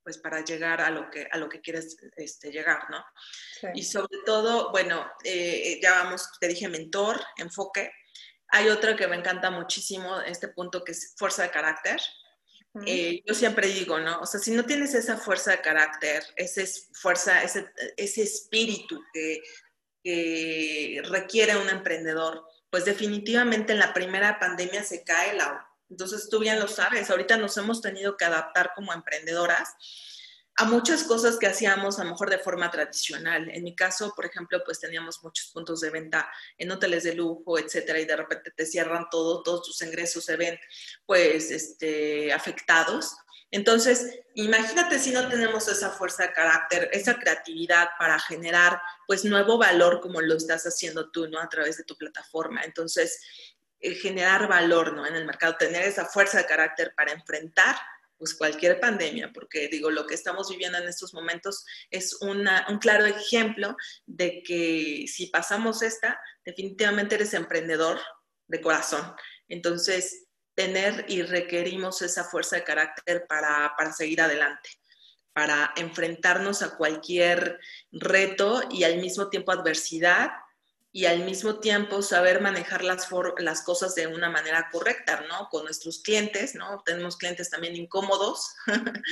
[0.04, 3.04] pues para llegar a lo que, a lo que quieres este, llegar, ¿no?
[3.73, 7.91] Y sobre todo, bueno, eh, ya vamos, te dije mentor, enfoque.
[8.49, 11.99] Hay otro que me encanta muchísimo, este punto que es fuerza de carácter,
[12.86, 14.19] eh, yo siempre digo, ¿no?
[14.19, 16.62] O sea, si no tienes esa fuerza de carácter, esa
[16.93, 19.41] fuerza, ese, ese espíritu que,
[20.03, 25.65] que, requiere un emprendedor, pues definitivamente en la primera pandemia se cae la...
[25.89, 29.69] Entonces tú bien lo sabes, ahorita nos hemos tenido que adaptar como emprendedoras
[30.57, 33.49] a muchas cosas que hacíamos a lo mejor de forma tradicional.
[33.49, 37.59] En mi caso, por ejemplo, pues teníamos muchos puntos de venta en hoteles de lujo,
[37.59, 40.57] etcétera, y de repente te cierran todo, todos tus ingresos se ven
[41.05, 43.17] pues este, afectados.
[43.51, 49.57] Entonces, imagínate si no tenemos esa fuerza de carácter, esa creatividad para generar pues nuevo
[49.57, 51.39] valor como lo estás haciendo tú, ¿no?
[51.39, 52.63] A través de tu plataforma.
[52.63, 53.19] Entonces,
[53.81, 55.05] generar valor, ¿no?
[55.05, 57.75] En el mercado, tener esa fuerza de carácter para enfrentar
[58.17, 62.47] pues cualquier pandemia, porque digo, lo que estamos viviendo en estos momentos es un
[62.80, 63.75] claro ejemplo
[64.06, 67.99] de que si pasamos esta, definitivamente eres emprendedor
[68.47, 69.13] de corazón.
[69.47, 74.69] Entonces, tener y requerimos esa fuerza de carácter para, para seguir adelante
[75.36, 77.60] para enfrentarnos a cualquier
[77.91, 80.30] reto y al mismo tiempo adversidad
[80.95, 85.49] y al mismo tiempo saber manejar las, las cosas de una manera correcta, ¿no?
[85.49, 86.81] Con nuestros clientes, ¿no?
[86.86, 88.55] Tenemos clientes también incómodos,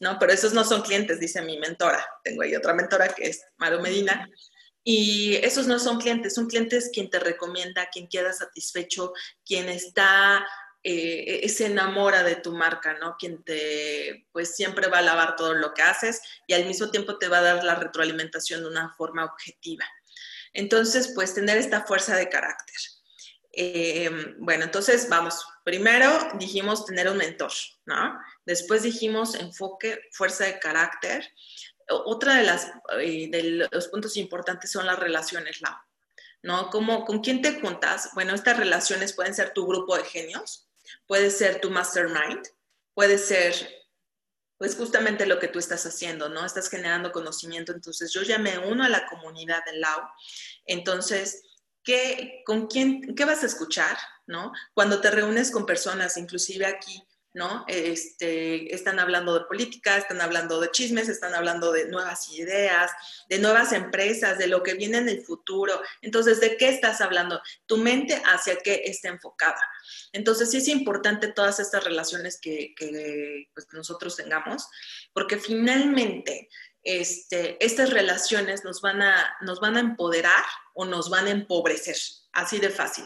[0.00, 0.18] ¿no?
[0.18, 2.06] Pero esos no son clientes, dice mi mentora.
[2.22, 4.28] Tengo ahí otra mentora que es Maru Medina.
[4.84, 10.46] Y esos no son clientes, son clientes quien te recomienda, quien queda satisfecho, quien está,
[10.82, 13.16] eh, se enamora de tu marca, ¿no?
[13.18, 17.16] Quien te, pues siempre va a alabar todo lo que haces y al mismo tiempo
[17.16, 19.86] te va a dar la retroalimentación de una forma objetiva.
[20.52, 22.76] Entonces, pues tener esta fuerza de carácter.
[23.52, 27.52] Eh, bueno, entonces vamos, primero dijimos tener un mentor,
[27.84, 28.18] ¿no?
[28.44, 31.32] Después dijimos enfoque, fuerza de carácter.
[31.88, 35.60] Otra de, las, eh, los puntos importantes son las relaciones,
[36.42, 36.70] ¿no?
[36.70, 38.10] ¿Cómo, ¿Con quién te juntas?
[38.14, 40.68] Bueno, estas relaciones pueden ser tu grupo de genios,
[41.06, 42.46] puede ser tu mastermind,
[42.94, 43.79] puede ser
[44.60, 46.44] pues justamente lo que tú estás haciendo, ¿no?
[46.44, 47.72] Estás generando conocimiento.
[47.72, 50.06] Entonces, yo ya me uno a la comunidad del LAO.
[50.66, 51.40] Entonces,
[51.82, 53.96] ¿qué, ¿con quién, qué vas a escuchar,
[54.26, 54.52] ¿no?
[54.74, 57.64] Cuando te reúnes con personas, inclusive aquí, ¿no?
[57.68, 62.90] Este, están hablando de política, están hablando de chismes, están hablando de nuevas ideas,
[63.28, 65.80] de nuevas empresas, de lo que viene en el futuro.
[66.02, 67.40] Entonces, ¿de qué estás hablando?
[67.66, 69.60] Tu mente hacia qué está enfocada.
[70.12, 72.74] Entonces, sí es importante todas estas relaciones que,
[73.54, 74.68] pues, nosotros tengamos,
[75.12, 76.48] porque finalmente
[76.82, 80.44] este, estas relaciones nos van, a, nos van a empoderar
[80.80, 81.96] o nos van a empobrecer,
[82.32, 83.04] así de fácil.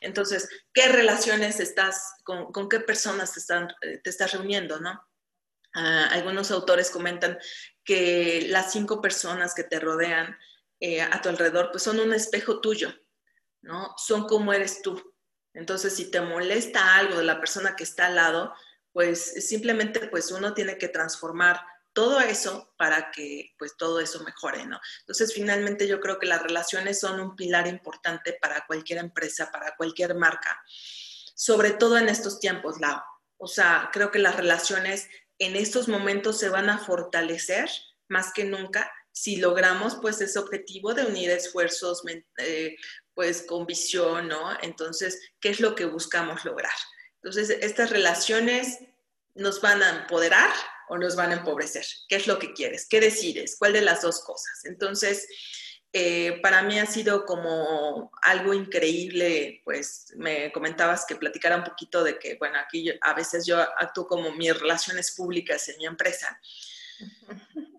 [0.00, 5.02] Entonces, ¿qué relaciones estás, con, qué personas te, están, te estás reuniendo, no?
[5.74, 7.36] Ah, algunos autores comentan
[7.82, 10.38] que las cinco personas que te rodean
[10.78, 12.94] eh, a tu alrededor, pues son un espejo tuyo,
[13.62, 13.94] ¿no?
[13.96, 15.02] Son como eres tú.
[15.54, 18.54] Entonces, si te molesta algo de la persona que está al lado,
[18.92, 21.60] pues simplemente pues uno tiene que transformar
[21.98, 24.80] todo eso para que pues todo eso mejore, ¿no?
[25.00, 29.74] Entonces, finalmente yo creo que las relaciones son un pilar importante para cualquier empresa, para
[29.74, 30.62] cualquier marca,
[31.34, 33.00] sobre todo en estos tiempos, Lau.
[33.36, 35.08] O sea, creo que las relaciones
[35.40, 37.68] en estos momentos se van a fortalecer
[38.06, 42.04] más que nunca si logramos pues ese objetivo de unir esfuerzos
[42.36, 42.76] eh,
[43.12, 44.56] pues con visión, ¿no?
[44.62, 46.78] Entonces, ¿qué es lo que buscamos lograr?
[47.16, 48.78] Entonces, estas relaciones
[49.34, 50.52] nos van a empoderar
[50.88, 51.84] o nos van a empobrecer.
[52.08, 52.86] ¿Qué es lo que quieres?
[52.88, 53.56] ¿Qué decides?
[53.58, 54.64] ¿Cuál de las dos cosas?
[54.64, 55.26] Entonces,
[55.92, 62.04] eh, para mí ha sido como algo increíble, pues me comentabas que platicara un poquito
[62.04, 66.38] de que, bueno, aquí a veces yo actúo como mis relaciones públicas en mi empresa.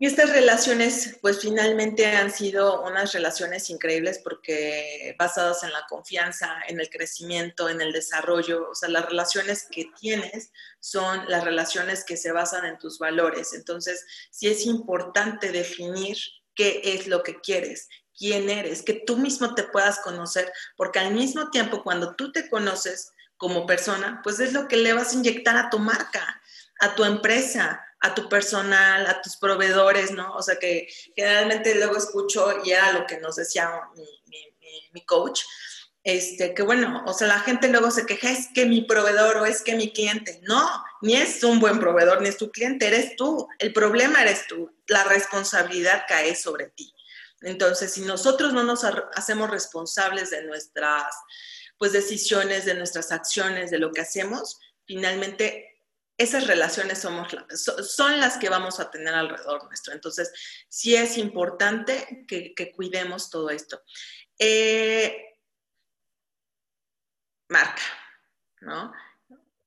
[0.02, 6.56] Y estas relaciones, pues finalmente han sido unas relaciones increíbles porque basadas en la confianza,
[6.70, 12.06] en el crecimiento, en el desarrollo, o sea, las relaciones que tienes son las relaciones
[12.06, 13.54] que se basan en tus valores.
[13.54, 16.18] Entonces, sí es importante definir
[16.56, 21.14] qué es lo que quieres, quién eres, que tú mismo te puedas conocer, porque al
[21.14, 25.16] mismo tiempo cuando tú te conoces como persona, pues es lo que le vas a
[25.16, 26.42] inyectar a tu marca,
[26.80, 30.34] a tu empresa, a tu personal, a tus proveedores, ¿no?
[30.36, 33.70] O sea que generalmente luego escucho, y era lo que nos decía
[34.94, 35.42] mi, coach,
[36.04, 39.46] este, que bueno, o sea, la gente luego se queja, es que mi proveedor o
[39.46, 40.40] es que mi cliente.
[40.44, 40.68] No,
[41.02, 43.48] ni es un buen proveedor, ni es tu cliente, eres tú.
[43.60, 44.72] El problema eres tú.
[44.88, 46.94] La responsabilidad cae sobre ti.
[47.42, 51.14] Entonces, si nosotros no nos hacemos responsables de nuestras
[51.78, 55.79] pues, decisiones, de nuestras acciones, de lo que hacemos, finalmente
[56.20, 59.94] esas relaciones somos, son las que vamos a tener alrededor nuestro.
[59.94, 60.34] Entonces,
[60.68, 63.82] sí es importante que, cuidemos todo esto.
[64.38, 65.38] Eh,
[67.48, 67.82] marca,
[68.60, 68.94] ¿no?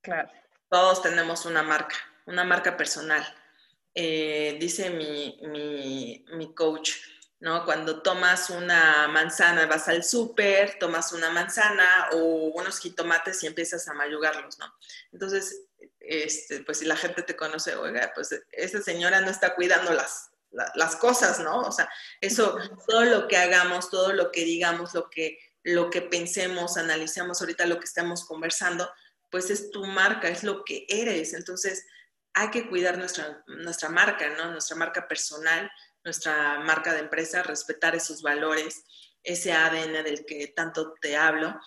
[0.03, 0.31] Claro.
[0.69, 3.25] todos tenemos una marca, una marca personal.
[3.95, 6.93] Eh, dice mi, mi, mi coach,
[7.41, 7.65] ¿no?
[7.65, 12.19] Cuando tomas una manzana, vas al súper, tomas una manzana o
[12.55, 14.67] unos jitomates y empiezas a mayugarlos, ¿no?
[15.13, 15.69] Entonces,
[16.07, 20.31] este, pues si la gente te conoce, oiga, pues esa señora no está cuidando las,
[20.75, 21.61] las cosas, ¿no?
[21.61, 21.89] O sea,
[22.21, 27.41] eso, todo lo que hagamos, todo lo que digamos, lo que, lo que pensemos, analicemos
[27.41, 28.91] ahorita lo que estamos conversando,
[29.31, 31.33] pues es tu marca, es lo que eres.
[31.33, 31.87] Entonces,
[32.35, 34.51] hay que cuidar nuestra, nuestra marca, ¿no?
[34.51, 35.71] Nuestra marca personal,
[36.05, 38.85] nuestra marca de empresa, respetar esos valores,
[39.23, 41.59] ese ADN del que tanto te hablo.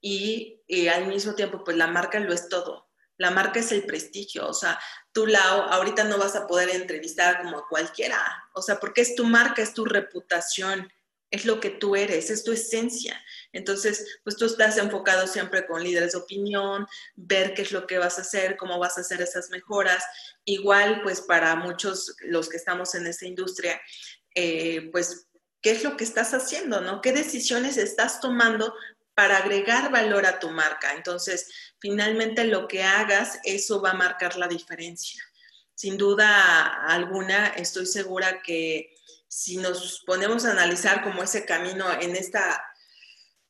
[0.00, 0.60] Y,
[0.92, 2.83] al mismo tiempo, pues la marca lo es todo.
[3.16, 4.48] La marca es el prestigio.
[4.48, 4.78] O sea,
[5.12, 8.18] tú, Lau, ahorita no vas a poder entrevistar como a cualquiera.
[8.54, 10.88] O sea, porque es tu marca, es tu reputación,
[11.34, 13.20] es lo que tú eres, es tu esencia.
[13.52, 17.98] Entonces, pues tú estás enfocado siempre con líderes de opinión, ver qué es lo que
[17.98, 20.04] vas a hacer, cómo vas a hacer esas mejoras.
[20.44, 23.80] Igual, pues para muchos, los que estamos en esta industria,
[24.34, 25.26] eh, pues,
[25.60, 27.00] ¿qué es lo que estás haciendo, no?
[27.00, 28.72] ¿Qué decisiones estás tomando
[29.14, 30.94] para agregar valor a tu marca?
[30.94, 31.48] Entonces,
[31.78, 35.22] finalmente lo que hagas, eso va a marcar la diferencia.
[35.74, 38.94] Sin duda alguna, estoy segura que
[39.28, 42.62] si nos ponemos a analizar como ese camino en esta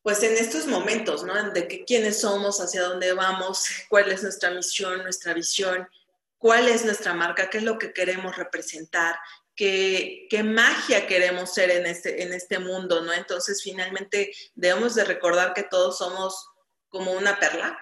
[0.05, 1.50] pues en estos momentos, ¿no?
[1.53, 5.88] De que quiénes somos, hacia dónde vamos, cuál es nuestra misión, nuestra visión,
[6.37, 9.16] cuál es nuestra marca, qué es lo que queremos representar,
[9.57, 13.12] qué, qué magia queremos ser en este, en este mundo, ¿no?
[13.12, 16.49] Entonces, finalmente, debemos de recordar que todos somos
[16.88, 17.79] como una perla.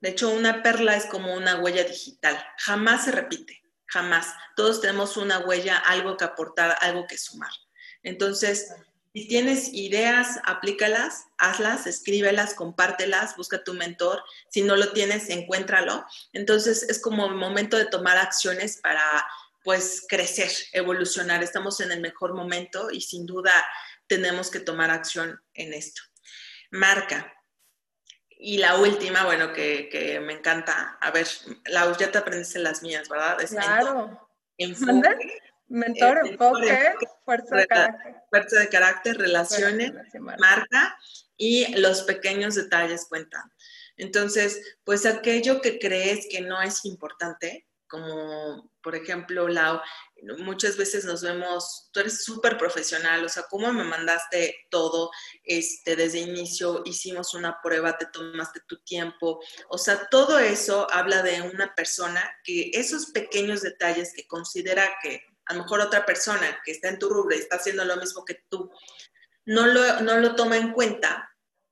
[0.00, 4.28] De hecho, una perla es como una huella digital, jamás se repite, jamás.
[4.56, 7.52] Todos tenemos una huella, algo que aportar, algo que sumar.
[8.02, 8.72] Entonces,
[9.12, 14.22] si tienes ideas, aplícalas, hazlas, escríbelas, compártelas, busca tu mentor.
[14.48, 16.04] Si no lo tienes, encuéntralo.
[16.32, 19.26] Entonces es como momento de tomar acciones para
[19.62, 21.42] pues crecer, evolucionar.
[21.42, 23.52] Estamos en el mejor momento y sin duda
[24.06, 26.02] tenemos que tomar acción en esto.
[26.70, 27.32] Marca.
[28.30, 30.96] Y la última, bueno, que, me encanta.
[31.00, 31.26] A ver,
[31.66, 33.36] Lau, ya te aprendiste las mías, ¿verdad?
[33.48, 34.28] claro.
[35.70, 36.94] Mentor, eh, enfoque,
[37.24, 38.16] fuerza de carácter.
[38.28, 39.92] Fuerza de carácter, relaciones,
[40.38, 40.98] marca
[41.36, 43.52] y los pequeños detalles cuentan.
[43.96, 49.80] Entonces, pues aquello que crees que no es importante, como por ejemplo, Lau,
[50.38, 55.10] muchas veces nos vemos, tú eres súper profesional, o sea, ¿cómo me mandaste todo
[55.44, 56.82] este, desde inicio?
[56.86, 62.22] Hicimos una prueba, te tomaste tu tiempo, o sea, todo eso habla de una persona
[62.44, 66.98] que esos pequeños detalles que considera que a lo mejor otra persona que está en
[66.98, 68.70] tu rubro y está haciendo lo mismo que tú,
[69.44, 71.29] no lo, no lo toma en cuenta,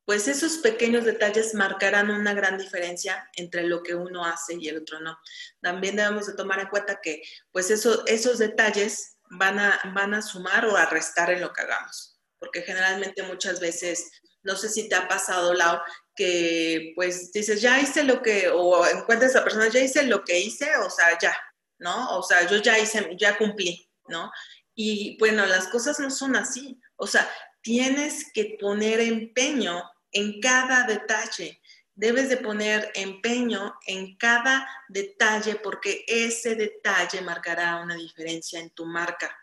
[0.08, 4.78] pues esos pequeños detalles marcarán una gran diferencia entre lo que uno hace y el
[4.78, 5.18] otro no.
[5.60, 7.20] También debemos de tomar en cuenta que
[7.52, 11.60] pues eso, esos detalles van a, van a sumar o a restar en lo que
[11.60, 14.10] hagamos, porque generalmente muchas veces,
[14.42, 15.78] no sé si te ha pasado, Lau,
[16.16, 20.24] que pues dices, ya hice lo que, o encuentras a esa persona, ya hice lo
[20.24, 21.36] que hice, o sea, ya,
[21.78, 22.16] ¿no?
[22.16, 24.32] O sea, yo ya hice, ya cumplí, ¿no?
[24.74, 26.80] Y bueno, las cosas no son así.
[26.96, 31.60] O sea, tienes que poner empeño en cada detalle.
[31.94, 38.86] Debes de poner empeño en cada detalle porque ese detalle marcará una diferencia en tu
[38.86, 39.36] marca,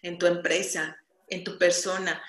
[0.00, 0.96] en tu empresa,
[1.28, 2.22] en tu persona.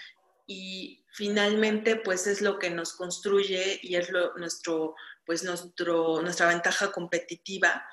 [0.46, 6.48] Y finalmente, pues es lo que nos construye y es lo, nuestro, pues nuestro, nuestra
[6.48, 7.88] ventaja competitiva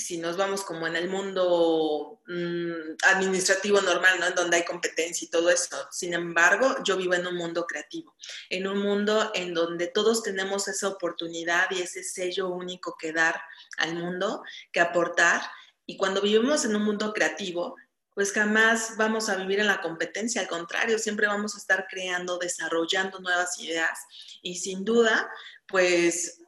[0.00, 4.26] si nos vamos como en el mundo mm, administrativo normal, ¿no?
[4.26, 5.76] En donde hay competencia y todo eso.
[5.90, 8.16] Sin embargo, yo vivo en un mundo creativo,
[8.48, 13.40] en un mundo en donde todos tenemos esa oportunidad y ese sello único que dar
[13.78, 15.42] al mundo, que aportar.
[15.86, 17.76] Y cuando vivimos en un mundo creativo,
[18.14, 22.38] pues jamás vamos a vivir en la competencia, al contrario, siempre vamos a estar creando,
[22.38, 23.98] desarrollando nuevas ideas
[24.42, 25.30] y sin duda,
[25.66, 26.40] pues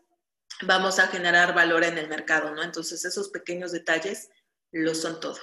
[0.66, 2.62] vamos a generar valor en el mercado, ¿no?
[2.62, 4.30] Entonces esos pequeños detalles
[4.70, 5.38] lo son todo.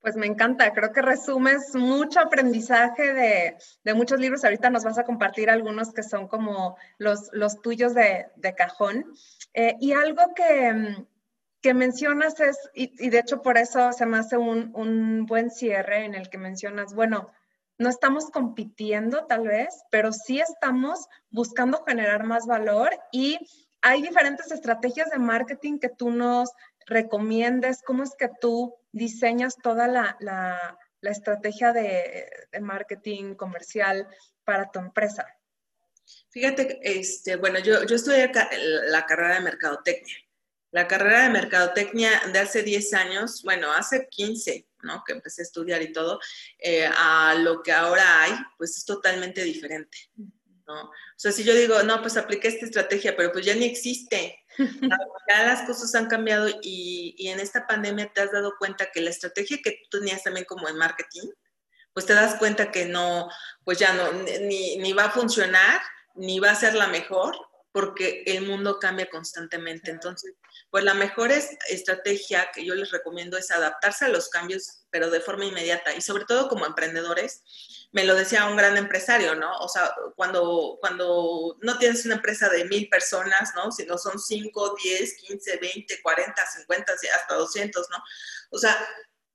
[0.00, 4.44] Pues me encanta, creo que resumes mucho aprendizaje de, muchos libros.
[4.44, 9.06] Ahorita nos vas a compartir algunos que son como los, los tuyos de, cajón.
[9.54, 11.06] Eh, y algo que,
[11.62, 16.04] que, mencionas es, y, de hecho por eso se me hace un, un buen cierre
[16.04, 17.32] en el que mencionas, bueno,
[17.78, 23.38] no estamos compitiendo tal vez, pero sí estamos buscando generar más valor y
[23.84, 26.50] hay diferentes estrategias de marketing que tú nos
[26.86, 27.82] recomiendes.
[27.82, 32.26] ¿Cómo es que tú diseñas toda la, estrategia de,
[32.62, 34.08] marketing comercial
[34.42, 35.26] para tu empresa?
[36.30, 38.32] Fíjate, este, bueno, yo, yo estudié
[38.88, 40.16] la carrera de mercadotecnia
[40.70, 45.04] La carrera de mercadotecnia de hace 10 años, bueno, hace 15, ¿no?
[45.06, 46.20] Que empecé a estudiar y todo,
[46.58, 49.98] eh, a lo que ahora hay, pues es totalmente diferente,
[50.66, 50.82] ¿no?
[50.84, 54.38] O sea, si yo digo, no, pues apliqué esta estrategia, pero pues ya ni existe.
[55.26, 59.00] Ya las cosas han cambiado y, y en esta pandemia te has dado cuenta que
[59.00, 61.30] la estrategia que tú tenías también como en marketing,
[61.94, 63.30] pues te das cuenta que no,
[63.64, 65.80] pues ya no, ni, ni va a funcionar,
[66.14, 67.34] ni va a ser la mejor,
[67.72, 69.90] porque el mundo cambia constantemente.
[69.90, 70.34] Entonces,
[70.74, 75.20] pues la mejor estrategia que yo les recomiendo es adaptarse a los cambios, pero de
[75.20, 77.44] forma inmediata y sobre todo como emprendedores.
[77.92, 79.56] Me lo decía un gran empresario, ¿no?
[79.58, 83.70] O sea, cuando, cuando no tienes una empresa de mil personas, ¿no?
[83.70, 87.98] Sino son cinco, diez, quince, veinte, cuarenta, cincuenta, hasta doscientos, ¿no?
[88.50, 88.76] O sea,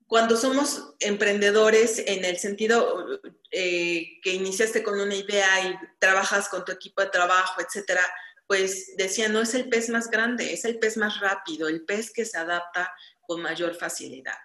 [0.08, 3.22] cuando somos emprendedores en el sentido
[3.52, 8.02] eh, que iniciaste con una idea y trabajas con tu equipo de trabajo, etcétera,
[8.50, 12.10] pues decía, no es el pez más grande, es el pez más rápido, el pez
[12.12, 12.92] que se adapta
[13.22, 14.40] con mayor facilidad.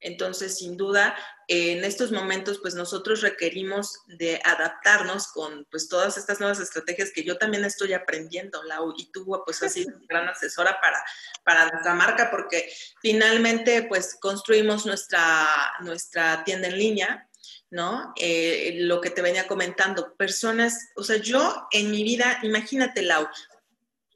[0.00, 1.14] Entonces, sin duda,
[1.46, 7.22] en estos momentos, pues nosotros requerimos de adaptarnos con pues todas estas nuevas estrategias que
[7.22, 11.04] yo también estoy aprendiendo, Lau, y tú pues has sido una gran asesora para,
[11.44, 15.46] para nuestra marca, porque finalmente pues construimos nuestra,
[15.80, 17.28] nuestra tienda en línea,
[17.70, 18.12] ¿no?
[18.16, 23.28] Eh, lo que te venía comentando, personas, o sea, yo en mi vida, imagínate, Lau,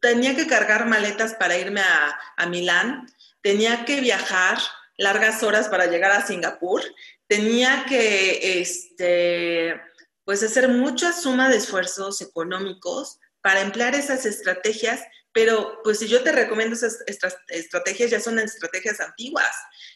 [0.04, 4.58] tenía que cargar maletas para irme a, a Milán, tenía que viajar
[4.98, 6.82] largas horas para llegar a Singapur,
[7.26, 9.80] tenía que, este,
[10.26, 15.00] pues, hacer mucha suma de esfuerzos económicos para emplear esas estrategias,
[15.34, 17.00] pero pues si yo te recomiendo esas
[17.48, 19.52] estrategias, ya son estrategias antiguas.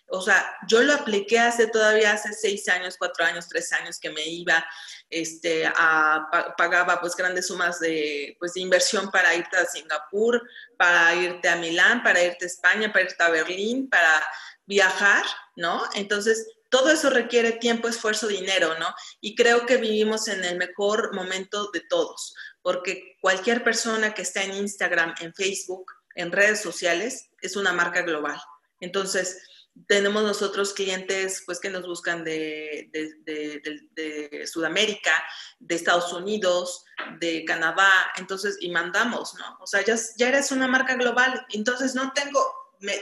[0.09, 4.11] O sea, yo lo apliqué hace todavía hace seis años, cuatro años, tres años que
[4.11, 4.67] me iba,
[5.09, 10.43] este, a, pagaba pues grandes sumas de, pues, de inversión para irte a Singapur,
[10.77, 14.21] para irte a Milán, para irte a España, para irte a Berlín, para
[14.67, 15.25] viajar,
[15.55, 15.85] ¿no?
[15.95, 18.95] Entonces, todo eso requiere tiempo, esfuerzo, dinero, ¿no?
[19.21, 24.43] Y creo que vivimos en el mejor momento de todos, porque cualquier persona que está
[24.43, 28.41] en Instagram, en Facebook, en redes sociales, es una marca global.
[28.81, 29.41] Entonces,
[29.87, 35.13] tenemos nosotros clientes pues que nos buscan de, de, Sudamérica,
[35.59, 36.85] de Estados Unidos,
[37.21, 39.59] de Canadá, entonces, y mandamos, ¿no?
[39.61, 42.41] O sea, ya, ya eres una marca global, entonces no tengo,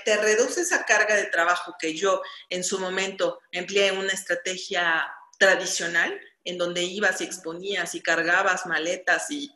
[0.04, 5.06] te reduce esa carga de trabajo que yo en su momento empleé una estrategia
[5.38, 9.52] tradicional, en donde ibas y exponías y cargabas maletas y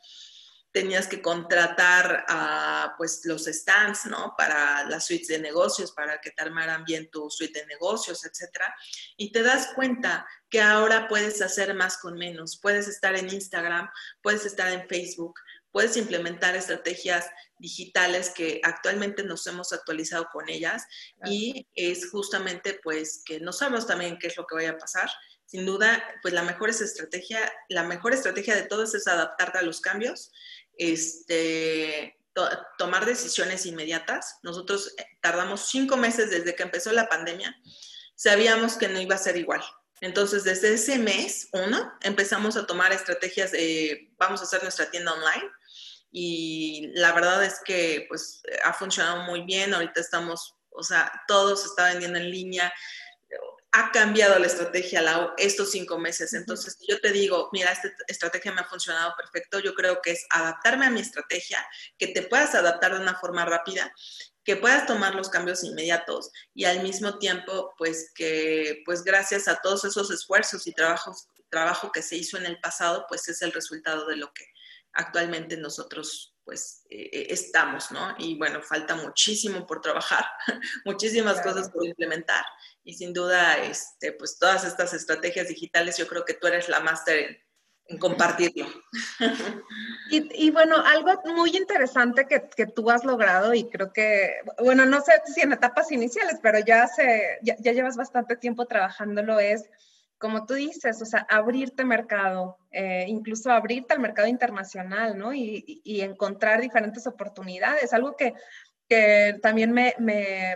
[0.73, 4.35] tenías que contratar a pues los stands, ¿no?
[4.37, 8.73] Para las suites de negocios, para que te armaran bien tu suite de negocios, etcétera.
[9.17, 12.59] Y te das cuenta que ahora puedes hacer más con menos.
[12.61, 13.91] Puedes estar en Instagram,
[14.23, 15.35] puedes estar en Facebook,
[15.73, 17.27] puedes implementar estrategias
[17.59, 20.85] digitales que actualmente nos hemos actualizado con ellas
[21.25, 25.11] y es justamente pues que no sabemos también qué es lo que vaya a pasar.
[25.51, 29.81] Sin duda, pues la mejor estrategia, la mejor estrategia de todos es adaptarte a los
[29.81, 30.31] cambios,
[30.79, 32.21] este,
[32.79, 34.39] tomar decisiones inmediatas.
[34.45, 37.53] Nosotros eh, tardamos cinco meses desde que empezó la pandemia,
[38.15, 39.61] sabíamos que no iba a ser igual.
[40.01, 45.15] Entonces, desde ese mes, uno, empezamos a tomar estrategias de, vamos a hacer nuestra tienda
[45.15, 45.51] online,
[46.13, 51.57] y la verdad es que pues ha funcionado muy bien, ahorita estamos, o sea, todo
[51.57, 52.73] se está vendiendo en línea,
[53.73, 56.33] ha cambiado la estrategia la, estos cinco meses.
[56.35, 59.61] Entonces, yo te digo, mira, esta estrategia me ha funcionado perfecto.
[59.61, 61.65] Yo creo que es adaptarme a mi estrategia,
[61.97, 63.93] que te puedas adaptar de una forma rápida,
[64.45, 69.61] que puedas tomar los cambios inmediatos y al mismo tiempo, pues que, pues gracias a
[69.63, 73.53] todos esos esfuerzos y trabajos, trabajo que se hizo en el pasado, pues es el
[73.53, 74.47] resultado de lo que
[74.93, 78.17] actualmente nosotros pues eh, eh, estamos, ¿no?
[78.19, 80.25] Y bueno, falta muchísimo por trabajar,
[80.85, 82.45] muchísimas cosas por implementar
[82.83, 86.81] y sin duda, este, pues todas estas estrategias digitales, yo creo que tú eres la
[86.81, 87.43] máster
[87.87, 88.67] en, compartirlo.
[90.13, 95.01] Y, bueno, algo muy interesante que, que, tú has logrado y creo que, bueno, no
[95.03, 99.71] sé si en etapas iniciales, pero ya, se, ya, ya llevas bastante tiempo trabajándolo, es
[100.21, 105.33] como tú dices, o sea, abrirte mercado, eh, incluso abrirte al mercado internacional, ¿no?
[105.33, 108.35] Y, encontrar diferentes oportunidades, algo que,
[109.41, 109.95] también me,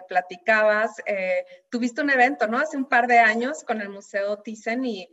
[0.09, 2.59] platicabas, eh, tuviste un evento, ¿no?
[2.59, 5.09] Hace un par de años con el Museo Thyssen y,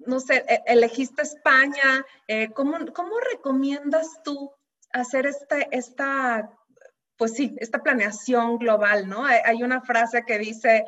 [0.00, 4.52] no sé, e, elegiste España, eh, ¿cómo, ¿cómo, recomiendas tú
[4.92, 6.50] hacer este, esta,
[7.16, 9.24] pues sí, esta planeación global, ¿no?
[9.24, 10.84] Hay una frase que dice,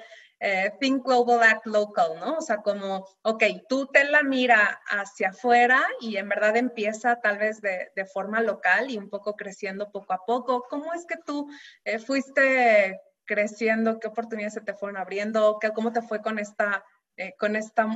[0.46, 2.36] eh, think global, act local, ¿no?
[2.36, 7.38] O sea, como, ok, tú te la mira hacia afuera y en verdad empieza tal
[7.38, 10.66] vez de, de forma local y un poco creciendo poco a poco.
[10.68, 11.50] ¿Cómo es que tú
[11.84, 13.98] eh, fuiste creciendo?
[13.98, 15.58] ¿Qué oportunidades se te fueron abriendo?
[15.58, 16.84] ¿Qué, ¿Cómo te fue con esta,
[17.16, 17.88] eh, con esta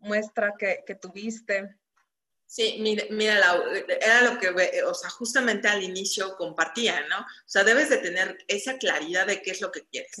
[0.00, 1.74] muestra que, que tuviste?
[2.46, 3.40] Sí, mira, mira
[4.02, 4.50] era lo que,
[4.84, 7.20] o sea, justamente al inicio compartía, ¿no?
[7.20, 10.20] O sea, debes de tener esa claridad de qué es lo que quieres.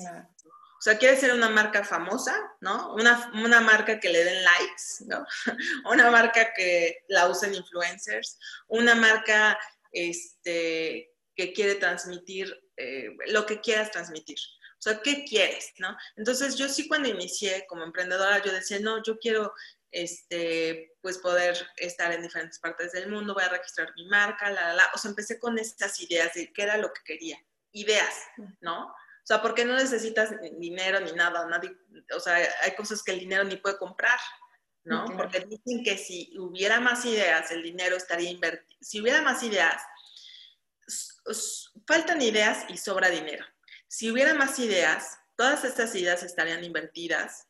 [0.84, 2.92] Sea, quieres ser una marca famosa, ¿no?
[2.92, 5.24] Una, una, marca que le den likes, ¿no?
[5.90, 9.58] una marca que la usen influencers, una marca
[9.92, 14.36] este, que quiere transmitir eh, lo que quieras transmitir.
[14.74, 15.96] O sea, ¿qué quieres, no?
[16.16, 19.54] Entonces, yo sí cuando inicié como emprendedora, yo decía, no, yo quiero
[19.90, 24.68] este, pues poder estar en diferentes partes del mundo, voy a registrar mi marca, la,
[24.68, 24.84] la, la.
[24.94, 27.38] O sea, empecé con estas ideas de qué era lo que quería.
[27.72, 28.14] Ideas,
[28.60, 28.94] ¿no?
[29.24, 31.74] O sea, porque no necesitas dinero ni nada, nadie,
[32.14, 34.18] o sea, hay cosas que el dinero ni puede comprar,
[34.84, 35.06] ¿no?
[35.16, 38.78] Porque dicen que si hubiera más ideas, el dinero estaría invertido.
[38.82, 39.82] Si hubiera más ideas,
[41.86, 43.46] faltan ideas y sobra dinero.
[43.88, 47.48] Si hubiera más ideas, todas estas ideas estarían invertidas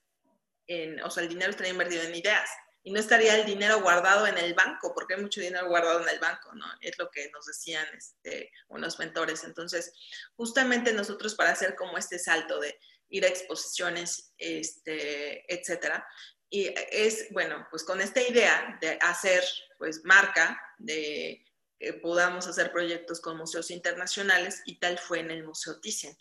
[1.04, 2.48] o sea, el dinero estaría invertido en ideas
[2.86, 6.08] y no estaría el dinero guardado en el banco, porque hay mucho dinero guardado en
[6.10, 6.66] el banco, ¿no?
[6.82, 9.42] Es lo que nos decían este, unos mentores.
[9.42, 9.94] Entonces,
[10.36, 12.78] justamente nosotros para hacer como este salto de
[13.08, 16.06] ir a exposiciones, este, etcétera,
[16.50, 19.42] y es, bueno, pues con esta idea de hacer,
[19.78, 21.42] pues, marca, de
[21.78, 26.16] que podamos hacer proyectos con museos internacionales, y tal fue en el Museo Thyssen.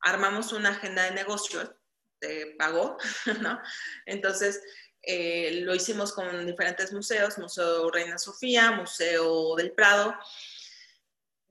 [0.00, 1.70] Armamos una agenda de negocios
[2.58, 2.96] pagó,
[3.40, 3.60] ¿no?
[4.06, 4.60] Entonces,
[5.02, 10.14] eh, lo hicimos con diferentes museos, Museo Reina Sofía, Museo del Prado,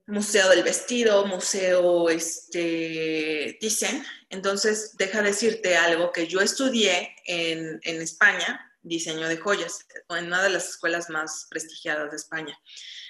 [0.06, 4.04] Museo del Vestido, Museo este, Thyssen.
[4.30, 10.42] Entonces, deja decirte algo que yo estudié en, en España, diseño de joyas, en una
[10.42, 12.58] de las escuelas más prestigiadas de España.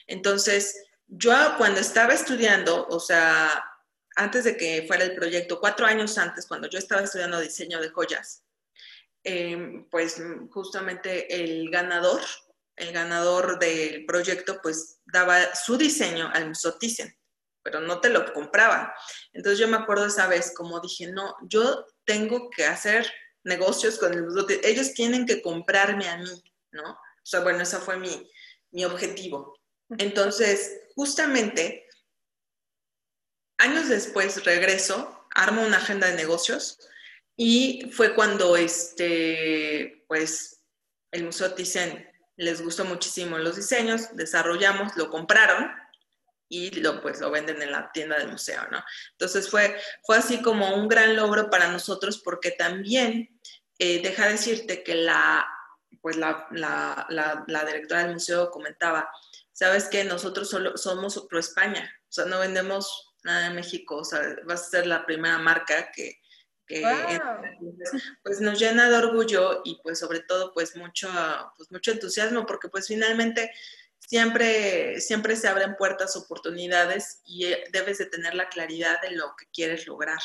[0.07, 0.75] Entonces,
[1.07, 3.65] yo cuando estaba estudiando, o sea,
[4.17, 7.91] antes de que fuera el proyecto, cuatro años antes, cuando yo estaba estudiando diseño de
[7.91, 8.43] joyas,
[9.25, 12.23] em, pues justamente el ganador,
[12.77, 17.15] el ganador del proyecto, pues daba su diseño al Museo Thyssen,
[17.63, 18.95] pero no te lo compraba.
[19.33, 23.11] Entonces yo me acuerdo esa vez como dije, no, yo tengo que hacer
[23.45, 26.43] negocios con el Museo ellos tienen que comprarme a mí,
[26.73, 26.93] ¿no?
[26.93, 28.31] O sea, bueno, ese fue mi,
[28.71, 29.59] mi objetivo.
[29.99, 31.87] Entonces, justamente
[33.59, 36.79] años después regreso, armo una agenda de negocios
[37.41, 40.61] y fue cuando este, pues,
[41.13, 42.05] el Museo Thyssen
[42.37, 45.71] les gustó muchísimo los diseños, desarrollamos, lo compraron
[46.49, 48.83] y lo, pues, lo venden en la tienda del museo, ¿no?
[49.13, 53.41] Entonces fue, fue así como un gran logro para nosotros porque también,
[53.79, 55.47] eh, deja decirte que la,
[56.03, 59.09] pues la, la, la, la, directora del museo comentaba,
[59.53, 64.05] sabes que nosotros solo somos Pro España, o sea, no vendemos nada de México, o
[64.05, 66.19] sea, vas a ser la primera marca que,
[68.23, 71.09] pues nos llena de orgullo y pues sobre todo pues mucho,
[71.57, 73.51] pues mucho entusiasmo porque pues finalmente
[73.99, 79.35] siempre, siempre se abren puertas, oportunidades y eh, debes de tener la claridad de lo
[79.37, 80.21] que quieres lograr.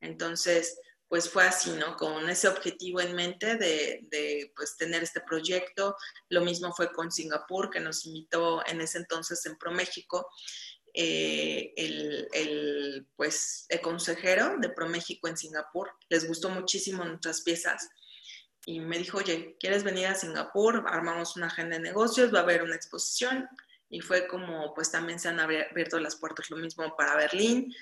[0.00, 0.78] Entonces,
[1.08, 1.96] pues fue así, ¿no?
[1.96, 5.96] Con ese objetivo en mente de, de, pues tener este proyecto.
[6.28, 10.28] Lo mismo fue con Singapur, que nos invitó en ese entonces en ProMéxico.
[11.00, 15.92] Eh, el, pues, el consejero de ProMéxico en Singapur.
[16.08, 17.88] Les gustó muchísimo nuestras piezas
[18.66, 20.84] y me dijo, oye, ¿quieres venir a Singapur?
[20.88, 23.48] Armamos una agenda de negocios, va a haber una exposición.
[23.88, 27.72] Y fue como, pues también se han abierto las puertas, lo mismo para Berlín,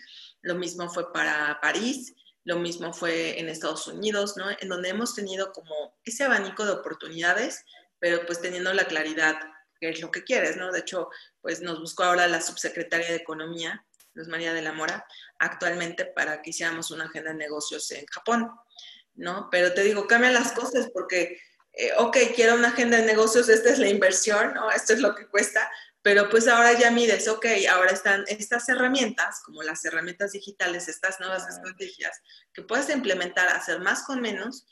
[0.43, 2.14] lo mismo fue para París,
[2.45, 4.45] lo mismo fue en Estados Unidos, ¿no?
[4.61, 7.64] En donde hemos tenido como ese abanico de oportunidades,
[7.99, 9.39] pero pues teniendo la claridad
[9.81, 10.72] que es lo que quieres, ¿no?
[10.72, 11.09] De hecho,
[11.41, 15.07] pues nos buscó ahora la subsecretaria de Economía, Luz María de la Mora,
[15.39, 18.51] actualmente para que hiciéramos una agenda de negocios en Japón,
[19.14, 19.49] ¿no?
[19.51, 21.41] Pero te digo, cambian las cosas porque,
[21.72, 24.70] eh, ok, quiero una agenda de negocios, esta es la inversión, ¿no?
[24.70, 25.70] Esto es lo que cuesta,
[26.03, 31.20] pero pues ahora ya mides, ok, ahora están estas herramientas, como las herramientas digitales, estas
[31.20, 32.22] nuevas estrategias
[32.55, 34.66] que puedes implementar, hacer más con menos,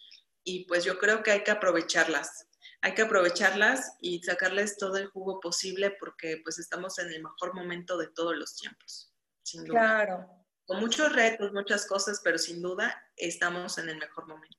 [0.44, 2.46] y pues yo creo que hay que aprovecharlas
[2.84, 7.54] hay que aprovecharlas y sacarles todo el jugo posible porque pues estamos en el mejor
[7.54, 9.10] momento de todos los tiempos,
[9.42, 9.80] sin duda.
[9.80, 10.30] Claro.
[10.66, 14.58] Con muchos retos, muchas cosas, pero sin duda estamos en el mejor momento.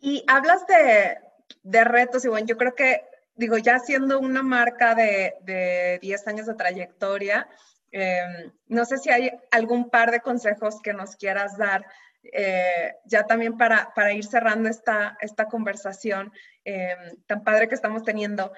[0.00, 1.18] Y hablas de,
[1.62, 3.04] de retos, y bueno, yo creo que,
[3.36, 7.48] digo, ya siendo una marca de, de 10 años de trayectoria,
[7.92, 11.86] eh, no sé si hay algún par de consejos que nos quieras dar
[12.32, 16.32] eh, ya también para, para, ir cerrando esta, esta conversación
[16.68, 16.96] eh,
[17.26, 18.52] tan padre que estamos teniendo,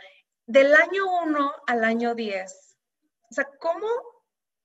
[0.47, 2.77] del año 1 al año 10,
[3.31, 3.87] o sea, ¿cómo,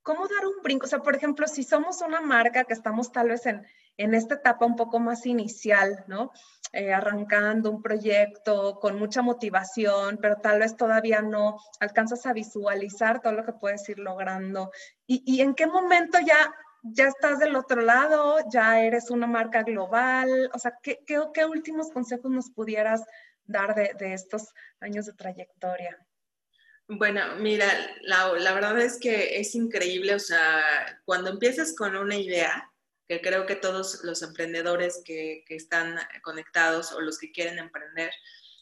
[0.01, 0.85] ¿cómo dar un brinco?
[0.85, 3.63] O sea, por ejemplo, si somos una marca que estamos tal vez en,
[3.97, 6.31] en esta etapa un poco más inicial, ¿no?
[6.73, 13.21] Eh, arrancando un proyecto con mucha motivación, pero tal vez todavía no alcanzas a visualizar
[13.21, 14.71] todo lo que puedes ir logrando.
[15.05, 18.37] ¿Y, y en qué momento ya, ya estás del otro lado?
[18.51, 20.49] ¿Ya eres una marca global?
[20.51, 23.03] O sea, ¿qué, qué, qué últimos consejos nos pudieras
[23.45, 25.97] dar de, estos años de trayectoria?
[26.87, 27.67] Bueno, mira,
[28.01, 30.61] la, la verdad es que es increíble, o sea,
[31.05, 32.71] cuando empiezas con una idea,
[33.07, 38.11] que creo que todos los emprendedores que, que, están conectados o los que quieren emprender,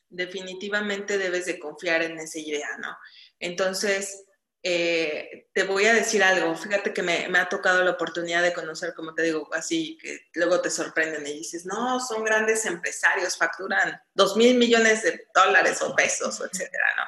[0.10, 2.96] definitivamente debes de confiar en esa idea, ¿no?
[3.40, 4.26] Entonces,
[4.66, 8.54] eh, te voy a decir algo, fíjate que me, me, ha tocado la oportunidad de
[8.54, 13.36] conocer, como te digo, así que luego te sorprenden y dices, no, son grandes empresarios,
[13.36, 17.04] facturan dos mil millones de dólares o pesos, etcétera, ¿no?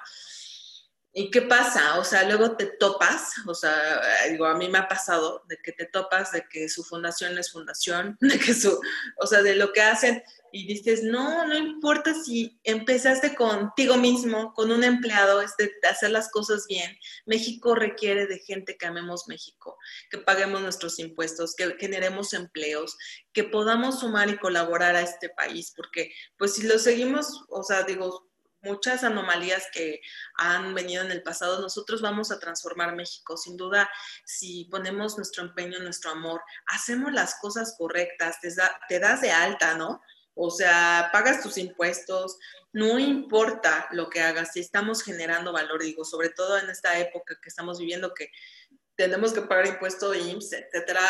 [1.17, 1.97] ¿Y qué pasa?
[1.97, 5.71] O sea, luego te topas, o sea, digo, a mí me ha pasado de que
[5.71, 8.77] te topas de que su fundación es fundación, de que su,
[9.15, 10.21] o sea, de lo que hacen
[10.55, 16.11] y dices, no, no importa si empezaste contigo mismo, con un empleado, es de hacer
[16.11, 16.97] las cosas bien.
[17.25, 19.77] México requiere de gente que amemos México,
[20.09, 22.97] que paguemos nuestros impuestos, que generemos empleos,
[23.33, 27.83] que podamos sumar y colaborar a este país, porque pues si lo seguimos, o sea,
[27.83, 28.29] digo,
[28.61, 29.99] muchas anomalías que
[30.37, 33.35] han venido en el pasado, nosotros vamos a transformar México.
[33.35, 33.89] Sin duda,
[34.23, 39.31] si ponemos nuestro empeño, nuestro amor, hacemos las cosas correctas, te, da, te das de
[39.31, 40.01] alta, ¿no?
[40.36, 42.38] O sea, pagas tus impuestos,
[42.73, 47.39] no importa lo que hagas, si estamos generando valor, digo, sobre todo en esta época
[47.41, 48.29] que estamos viviendo que
[48.95, 51.01] tenemos que pagar impuesto IMSS, etcétera,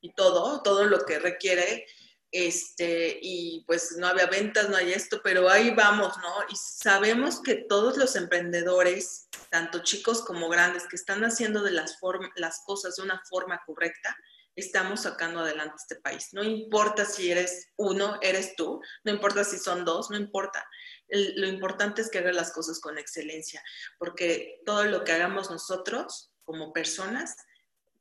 [0.00, 1.86] y, y todo, todo lo que requiere,
[2.32, 6.32] este, y pues no había ventas, no hay esto, pero ahí vamos, ¿no?
[6.48, 11.98] Y sabemos que todos los emprendedores, tanto chicos como grandes, que están haciendo de las,
[12.36, 14.16] las cosas de una forma correcta,
[14.56, 16.28] estamos sacando adelante este país.
[16.32, 20.64] No importa si eres uno, eres tú, no importa si son dos, no importa.
[21.08, 23.62] lo importante es que hagas las cosas con excelencia,
[23.98, 27.36] porque todo lo que hagamos nosotros como personas,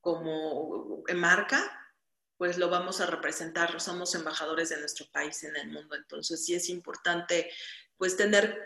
[0.01, 1.75] como marca,
[2.37, 5.95] pues lo vamos a representar, somos embajadores de nuestro país en el mundo.
[5.95, 7.51] Entonces sí es importante
[7.97, 8.57] pues tener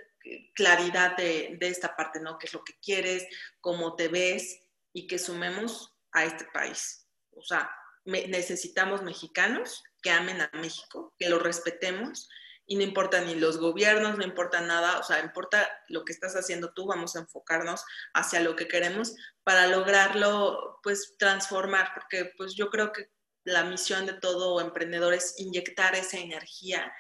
[0.54, 2.38] claridad de, de esta parte, ¿no?
[2.38, 3.26] ¿Qué es lo que quieres?
[3.60, 4.60] ¿Cómo te ves?
[4.94, 7.03] Y que sumemos a este país.
[7.36, 7.70] O sea,
[8.06, 12.30] necesitamos mexicanos que amen a México, que lo respetemos
[12.66, 16.36] y no importa ni los gobiernos, no importa nada, o sea, importa lo que estás
[16.36, 22.56] haciendo tú, vamos a enfocarnos hacia lo que queremos para lograrlo, pues, transformar, porque pues
[22.56, 23.12] yo creo que
[23.44, 26.94] la misión de todo emprendedor es inyectar esa energía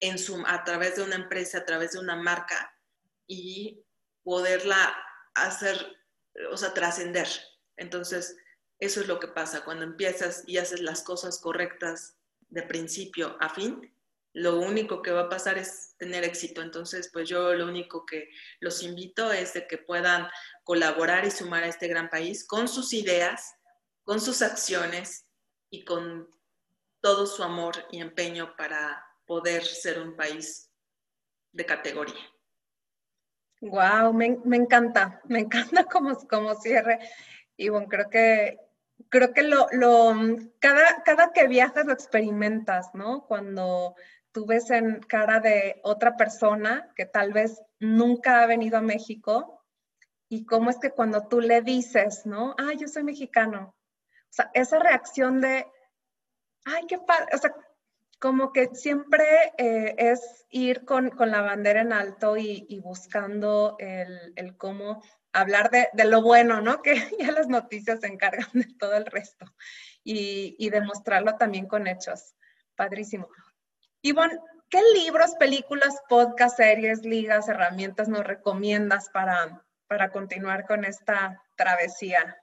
[0.00, 2.74] en su, a través de una empresa, a través de una marca
[3.26, 3.84] y
[4.22, 4.96] poderla
[5.34, 5.96] hacer,
[6.50, 7.28] o sea, trascender.
[7.76, 8.36] Entonces,
[8.84, 12.16] eso es lo que pasa cuando empiezas y haces las cosas correctas
[12.48, 13.94] de principio a fin.
[14.34, 16.62] Lo único que va a pasar es tener éxito.
[16.62, 18.30] Entonces, pues yo lo único que
[18.60, 20.28] los invito es de que puedan
[20.64, 23.54] colaborar y sumar a este gran país con sus ideas,
[24.04, 25.26] con sus acciones,
[25.72, 26.28] y con
[27.00, 30.70] todo su amor y empeño para poder ser un país
[31.50, 32.20] de categoría.
[33.62, 36.98] Wow, me, me encanta, me encanta como, como cierre.
[37.56, 38.58] Y bueno, creo que,
[39.08, 40.14] creo que lo, lo,
[40.58, 43.26] cada, cada que viajas lo experimentas, ¿no?
[43.26, 43.94] Cuando
[44.32, 49.64] tú ves en cara de otra persona que tal vez nunca ha venido a México
[50.28, 52.54] y cómo es que cuando tú le dices, ¿no?
[52.58, 55.66] Ah, yo soy mexicano, o sea, esa reacción de,
[56.64, 57.54] ay, qué padre, o sea,
[58.22, 64.32] como que siempre eh, es ir con, con, la bandera en alto y, buscando el,
[64.36, 65.02] el, cómo
[65.32, 66.82] hablar de, de, lo bueno, ¿no?
[66.84, 69.44] Que ya las noticias se encargan de todo el resto
[70.04, 72.36] y, y demostrarlo también con hechos.
[72.76, 73.28] Padrísimo.
[74.14, 81.42] Bueno, ¿qué libros, películas, podcast, series, ligas, herramientas nos recomiendas para, para continuar con esta
[81.56, 82.40] travesía?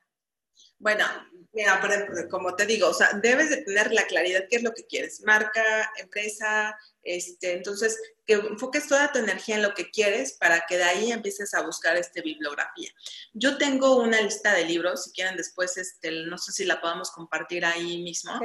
[0.80, 1.05] Bueno,
[1.53, 1.82] mira,
[2.30, 5.21] como te digo, o sea, debes de tener la claridad qué es lo que quieres,
[5.21, 10.77] marca, empresa, este, entonces que enfoques toda tu energía en lo que quieres para que
[10.77, 12.91] de ahí empieces a buscar este bibliografía.
[13.34, 17.09] Yo tengo una lista de libros, si quieren después, este, no sé si la podamos
[17.09, 18.39] compartir ahí mismo.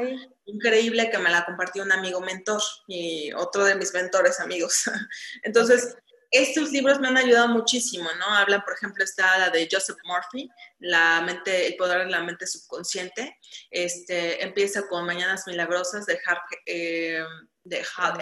[0.46, 4.84] Increíble que me la compartió un amigo mentor y otro de mis mentores amigos.
[5.42, 5.94] Entonces,
[6.30, 8.26] estos libros me han ayudado muchísimo, ¿no?
[8.26, 10.48] Hablan, por ejemplo, está la de Joseph Murphy,
[10.78, 13.38] la mente, el poder de la mente subconsciente.
[13.70, 17.24] Este, empieza con Mañanas Milagrosas de Hart, eh,
[17.62, 18.20] de Hart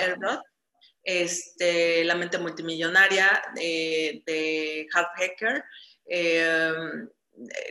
[1.04, 5.64] este, La mente multimillonaria de, de Hart Hacker.
[6.06, 6.72] Eh,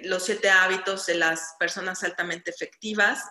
[0.04, 3.24] los siete hábitos de las personas altamente efectivas.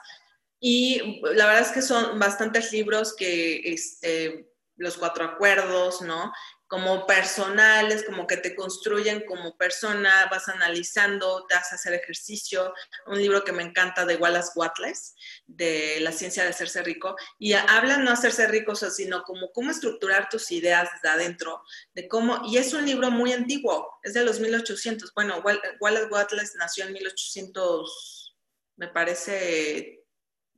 [0.61, 4.47] Y la verdad es que son bastantes libros que, este,
[4.81, 6.33] los cuatro acuerdos, ¿no?
[6.71, 12.73] Como personales, como que te construyen como persona, vas analizando, te haces hacer ejercicio.
[13.09, 15.17] Un libro que me encanta de Wallace Watless,
[15.49, 20.29] de la ciencia de hacerse rico, y habla no hacerse rico, sino como cómo estructurar
[20.29, 21.61] tus ideas de adentro,
[21.93, 25.13] de cómo, y es un libro muy antiguo, es de los 1800.
[25.13, 25.43] Bueno,
[25.81, 28.37] Wallace Watless nació en 1800,
[28.77, 30.00] me parece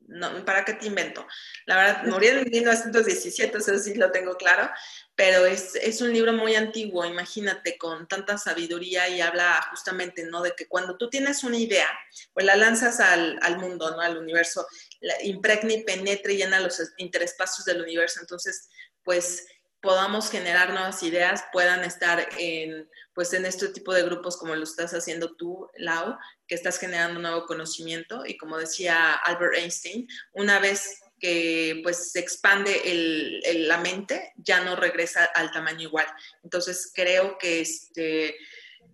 [0.09, 1.27] no, ¿para qué te invento?
[1.67, 4.71] La verdad, murió en 1917, eso sí lo tengo claro,
[5.15, 10.43] pero es, es, un libro muy antiguo, imagínate, con tanta sabiduría y habla justamente, ¿no?
[10.43, 11.89] De que cuando tú tienes una idea,
[12.33, 14.01] pues la lanzas al, al mundo, ¿no?
[14.01, 14.67] Al universo,
[15.01, 18.69] la impregna y penetra y llena los interespacios del universo, entonces,
[19.03, 19.47] pues
[19.83, 24.63] podamos generar nuevas ideas, puedan estar en, pues en este tipo de grupos como lo
[24.63, 26.17] estás haciendo tú, Lau,
[26.47, 32.21] que estás generando nuevo conocimiento y como decía Albert Einstein, una vez que pues se
[32.21, 36.07] expande el, la mente, ya no regresa al tamaño igual.
[36.45, 38.37] Entonces creo que este,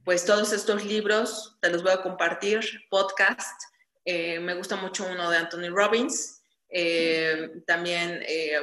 [0.04, 3.62] pues todos estos libros te los voy a compartir, podcast,
[4.06, 8.58] eh, me gusta mucho uno de Anthony Robbins, eh, también eh,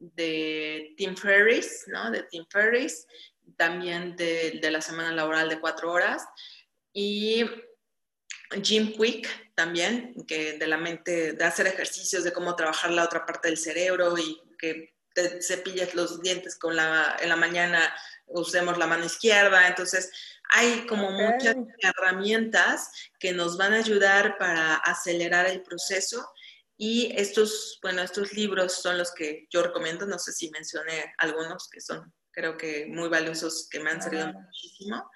[0.00, 2.10] de Tim Ferriss, ¿no?
[2.10, 3.06] De Tim Ferriss,
[3.56, 6.24] también de, de la semana laboral de cuatro horas
[6.92, 7.44] y
[8.62, 13.24] Jim Quick también, que de la mente, de hacer ejercicios, de cómo trabajar la otra
[13.24, 17.94] parte del cerebro y que te cepillas los dientes con la, en la mañana,
[18.26, 19.68] usemos la mano izquierda.
[19.68, 20.10] Entonces,
[20.50, 26.28] hay como muchas herramientas que nos van a ayudar para acelerar el proceso.
[26.82, 30.06] Y estos, bueno, estos libros son los que yo recomiendo.
[30.06, 34.32] No sé si mencioné algunos que son, creo que muy valiosos, que me han servido
[34.32, 35.10] muchísimo.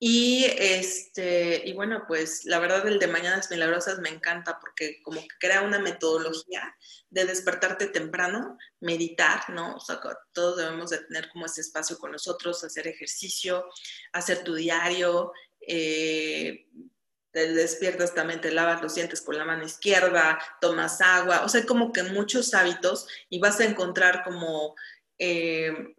[0.00, 5.20] Y, este, y bueno, pues la verdad el de Mañanas Milagrosas me encanta porque como
[5.20, 6.74] que crea una metodología
[7.10, 9.76] de despertarte temprano, meditar, ¿no?
[9.76, 10.00] O sea,
[10.32, 13.66] todos debemos de tener como ese espacio con nosotros, hacer ejercicio,
[14.12, 15.30] hacer tu diario,
[15.60, 16.66] eh,
[17.32, 21.64] te despiertas también, te lavas los dientes con la mano izquierda, tomas agua, o sea,
[21.64, 24.74] como que muchos hábitos y vas a encontrar como
[25.18, 25.94] eh,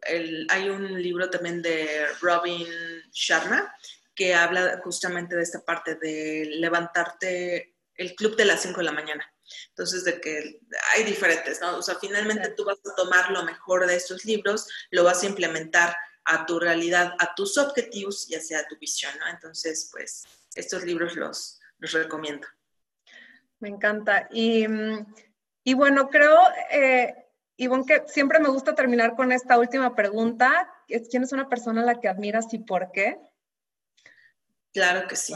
[0.49, 2.67] hay un libro también de Robin
[3.11, 3.73] Sharma
[4.15, 8.91] que habla justamente de esta parte de levantarte el club de las 5 de la
[8.91, 9.25] mañana.
[9.69, 10.59] Entonces, de que
[10.93, 11.77] hay diferentes, ¿no?
[11.77, 15.27] O sea, finalmente tú vas a tomar lo mejor de estos libros, lo vas a
[15.27, 19.27] implementar a tu realidad, a tus objetivos y hacia tu visión, ¿no?
[19.27, 20.23] Entonces, pues,
[20.55, 22.47] estos libros los, los recomiendo.
[23.59, 24.27] Me encanta.
[24.31, 24.65] Y,
[25.63, 26.37] y bueno, creo,
[26.71, 27.15] eh,
[27.57, 30.69] Ivonne, que siempre me gusta terminar con esta última pregunta.
[31.09, 33.17] ¿Quién es una persona a la que admiras y por qué?
[34.73, 35.33] Claro que sí.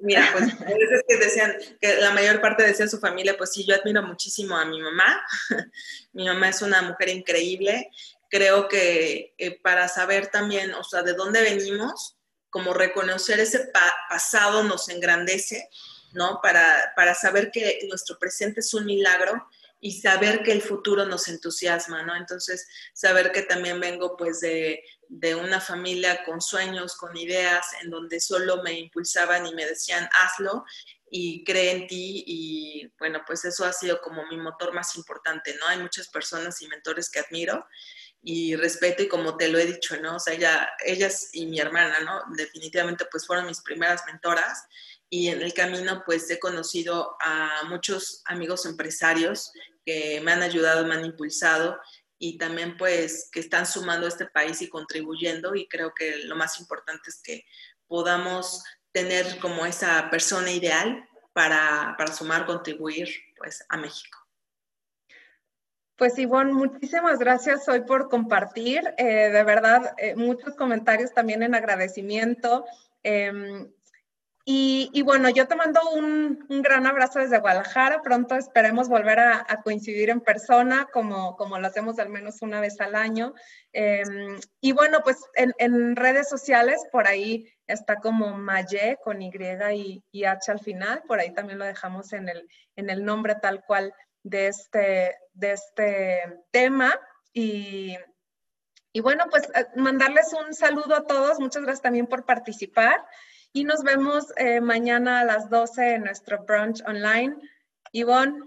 [0.00, 3.74] Mira, pues es que decían que la mayor parte decía su familia, pues sí, yo
[3.74, 5.22] admiro muchísimo a mi mamá.
[6.12, 7.90] mi mamá es una mujer increíble.
[8.30, 12.13] Creo que eh, para saber también, o sea, de dónde venimos,
[12.54, 13.68] como reconocer ese
[14.08, 15.68] pasado nos engrandece,
[16.12, 16.38] ¿no?
[16.40, 19.48] Para, para saber que nuestro presente es un milagro
[19.80, 22.14] y saber que el futuro nos entusiasma, ¿no?
[22.14, 27.90] Entonces, saber que también vengo pues de, de, una familia con sueños, con ideas, en
[27.90, 30.64] donde solo me impulsaban y me decían, hazlo
[31.10, 35.56] y cree en ti y bueno, pues eso ha sido como mi motor más importante,
[35.58, 35.66] ¿no?
[35.66, 37.66] Hay muchas personas y mentores que admiro
[38.26, 40.16] y respeto y como te lo he dicho, ¿no?
[40.16, 42.22] O sea, ella, ellas y mi hermana, ¿no?
[42.34, 44.64] Definitivamente pues fueron mis primeras mentoras
[45.10, 49.52] y en el camino pues he conocido a muchos amigos empresarios
[49.84, 51.78] que me han ayudado, me han impulsado
[52.18, 56.34] y también pues que están sumando a este país y contribuyendo y creo que lo
[56.34, 57.44] más importante es que
[57.86, 64.23] podamos tener como esa persona ideal para, para sumar, contribuir pues a México.
[65.96, 68.82] Pues Ivonne, muchísimas gracias hoy por compartir.
[68.98, 72.64] Eh, de verdad, eh, muchos comentarios también en agradecimiento.
[73.04, 73.68] Em,
[74.46, 78.02] y, bueno, yo te mando un, gran abrazo desde Guadalajara.
[78.02, 82.80] Pronto esperemos volver a, coincidir en persona, como, como lo hacemos al menos una vez
[82.80, 83.32] al año.
[83.72, 89.30] Em, y bueno, pues en, redes sociales, por ahí está como Maye con Y
[90.10, 91.02] y, H al final.
[91.06, 95.52] Por ahí también lo dejamos en el, en el nombre tal cual de este, de
[95.52, 96.98] este tema.
[97.32, 97.96] Y,
[98.92, 101.38] Y bueno, pues eh, mandarles un saludo a todos.
[101.38, 103.04] Muchas gracias también por participar.
[103.52, 107.36] Y nos vemos eh, mañana a las 12 en nuestro brunch online.
[107.92, 108.40] Ivonne,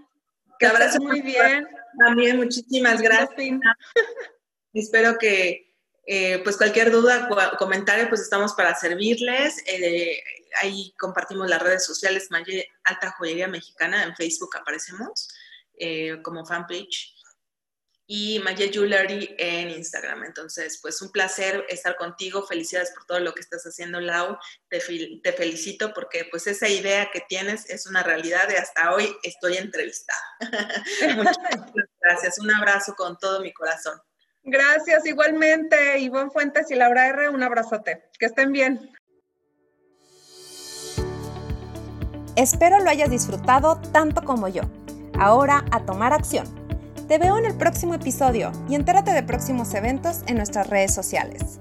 [0.58, 1.66] que estés muy bien.
[1.98, 3.30] También muchísimas gracias.
[4.74, 5.74] Espero que
[6.06, 9.62] eh, pues cualquier duda, comentario, pues estamos para servirles.
[10.62, 15.28] ahí compartimos las redes sociales, Maye Alta Joyería Mexicana, en Facebook aparecemos
[16.22, 17.18] como fanpage
[18.10, 20.24] y Maya Jewelry en Instagram.
[20.24, 22.42] Entonces, pues un placer estar contigo.
[22.42, 24.38] Felicidades por todo lo que estás haciendo, Lau.
[24.70, 24.80] Te,
[25.22, 29.58] te, felicito porque pues esa idea que tienes es una realidad y hasta hoy estoy
[29.58, 30.18] entrevistada.
[31.16, 31.36] Muchas
[32.00, 32.38] gracias.
[32.38, 34.00] Un abrazo con todo mi corazón.
[34.42, 35.98] Gracias, igualmente.
[35.98, 38.08] Ivonne Fuentes y Laura R., un abrazote.
[38.18, 38.90] Que estén bien.
[42.36, 44.62] Espero lo hayas disfrutado tanto como yo.
[45.18, 46.46] Ahora a tomar acción
[47.08, 51.58] te veo en el próximo episodio y entérate de próximos eventos en nuestras redes sociales.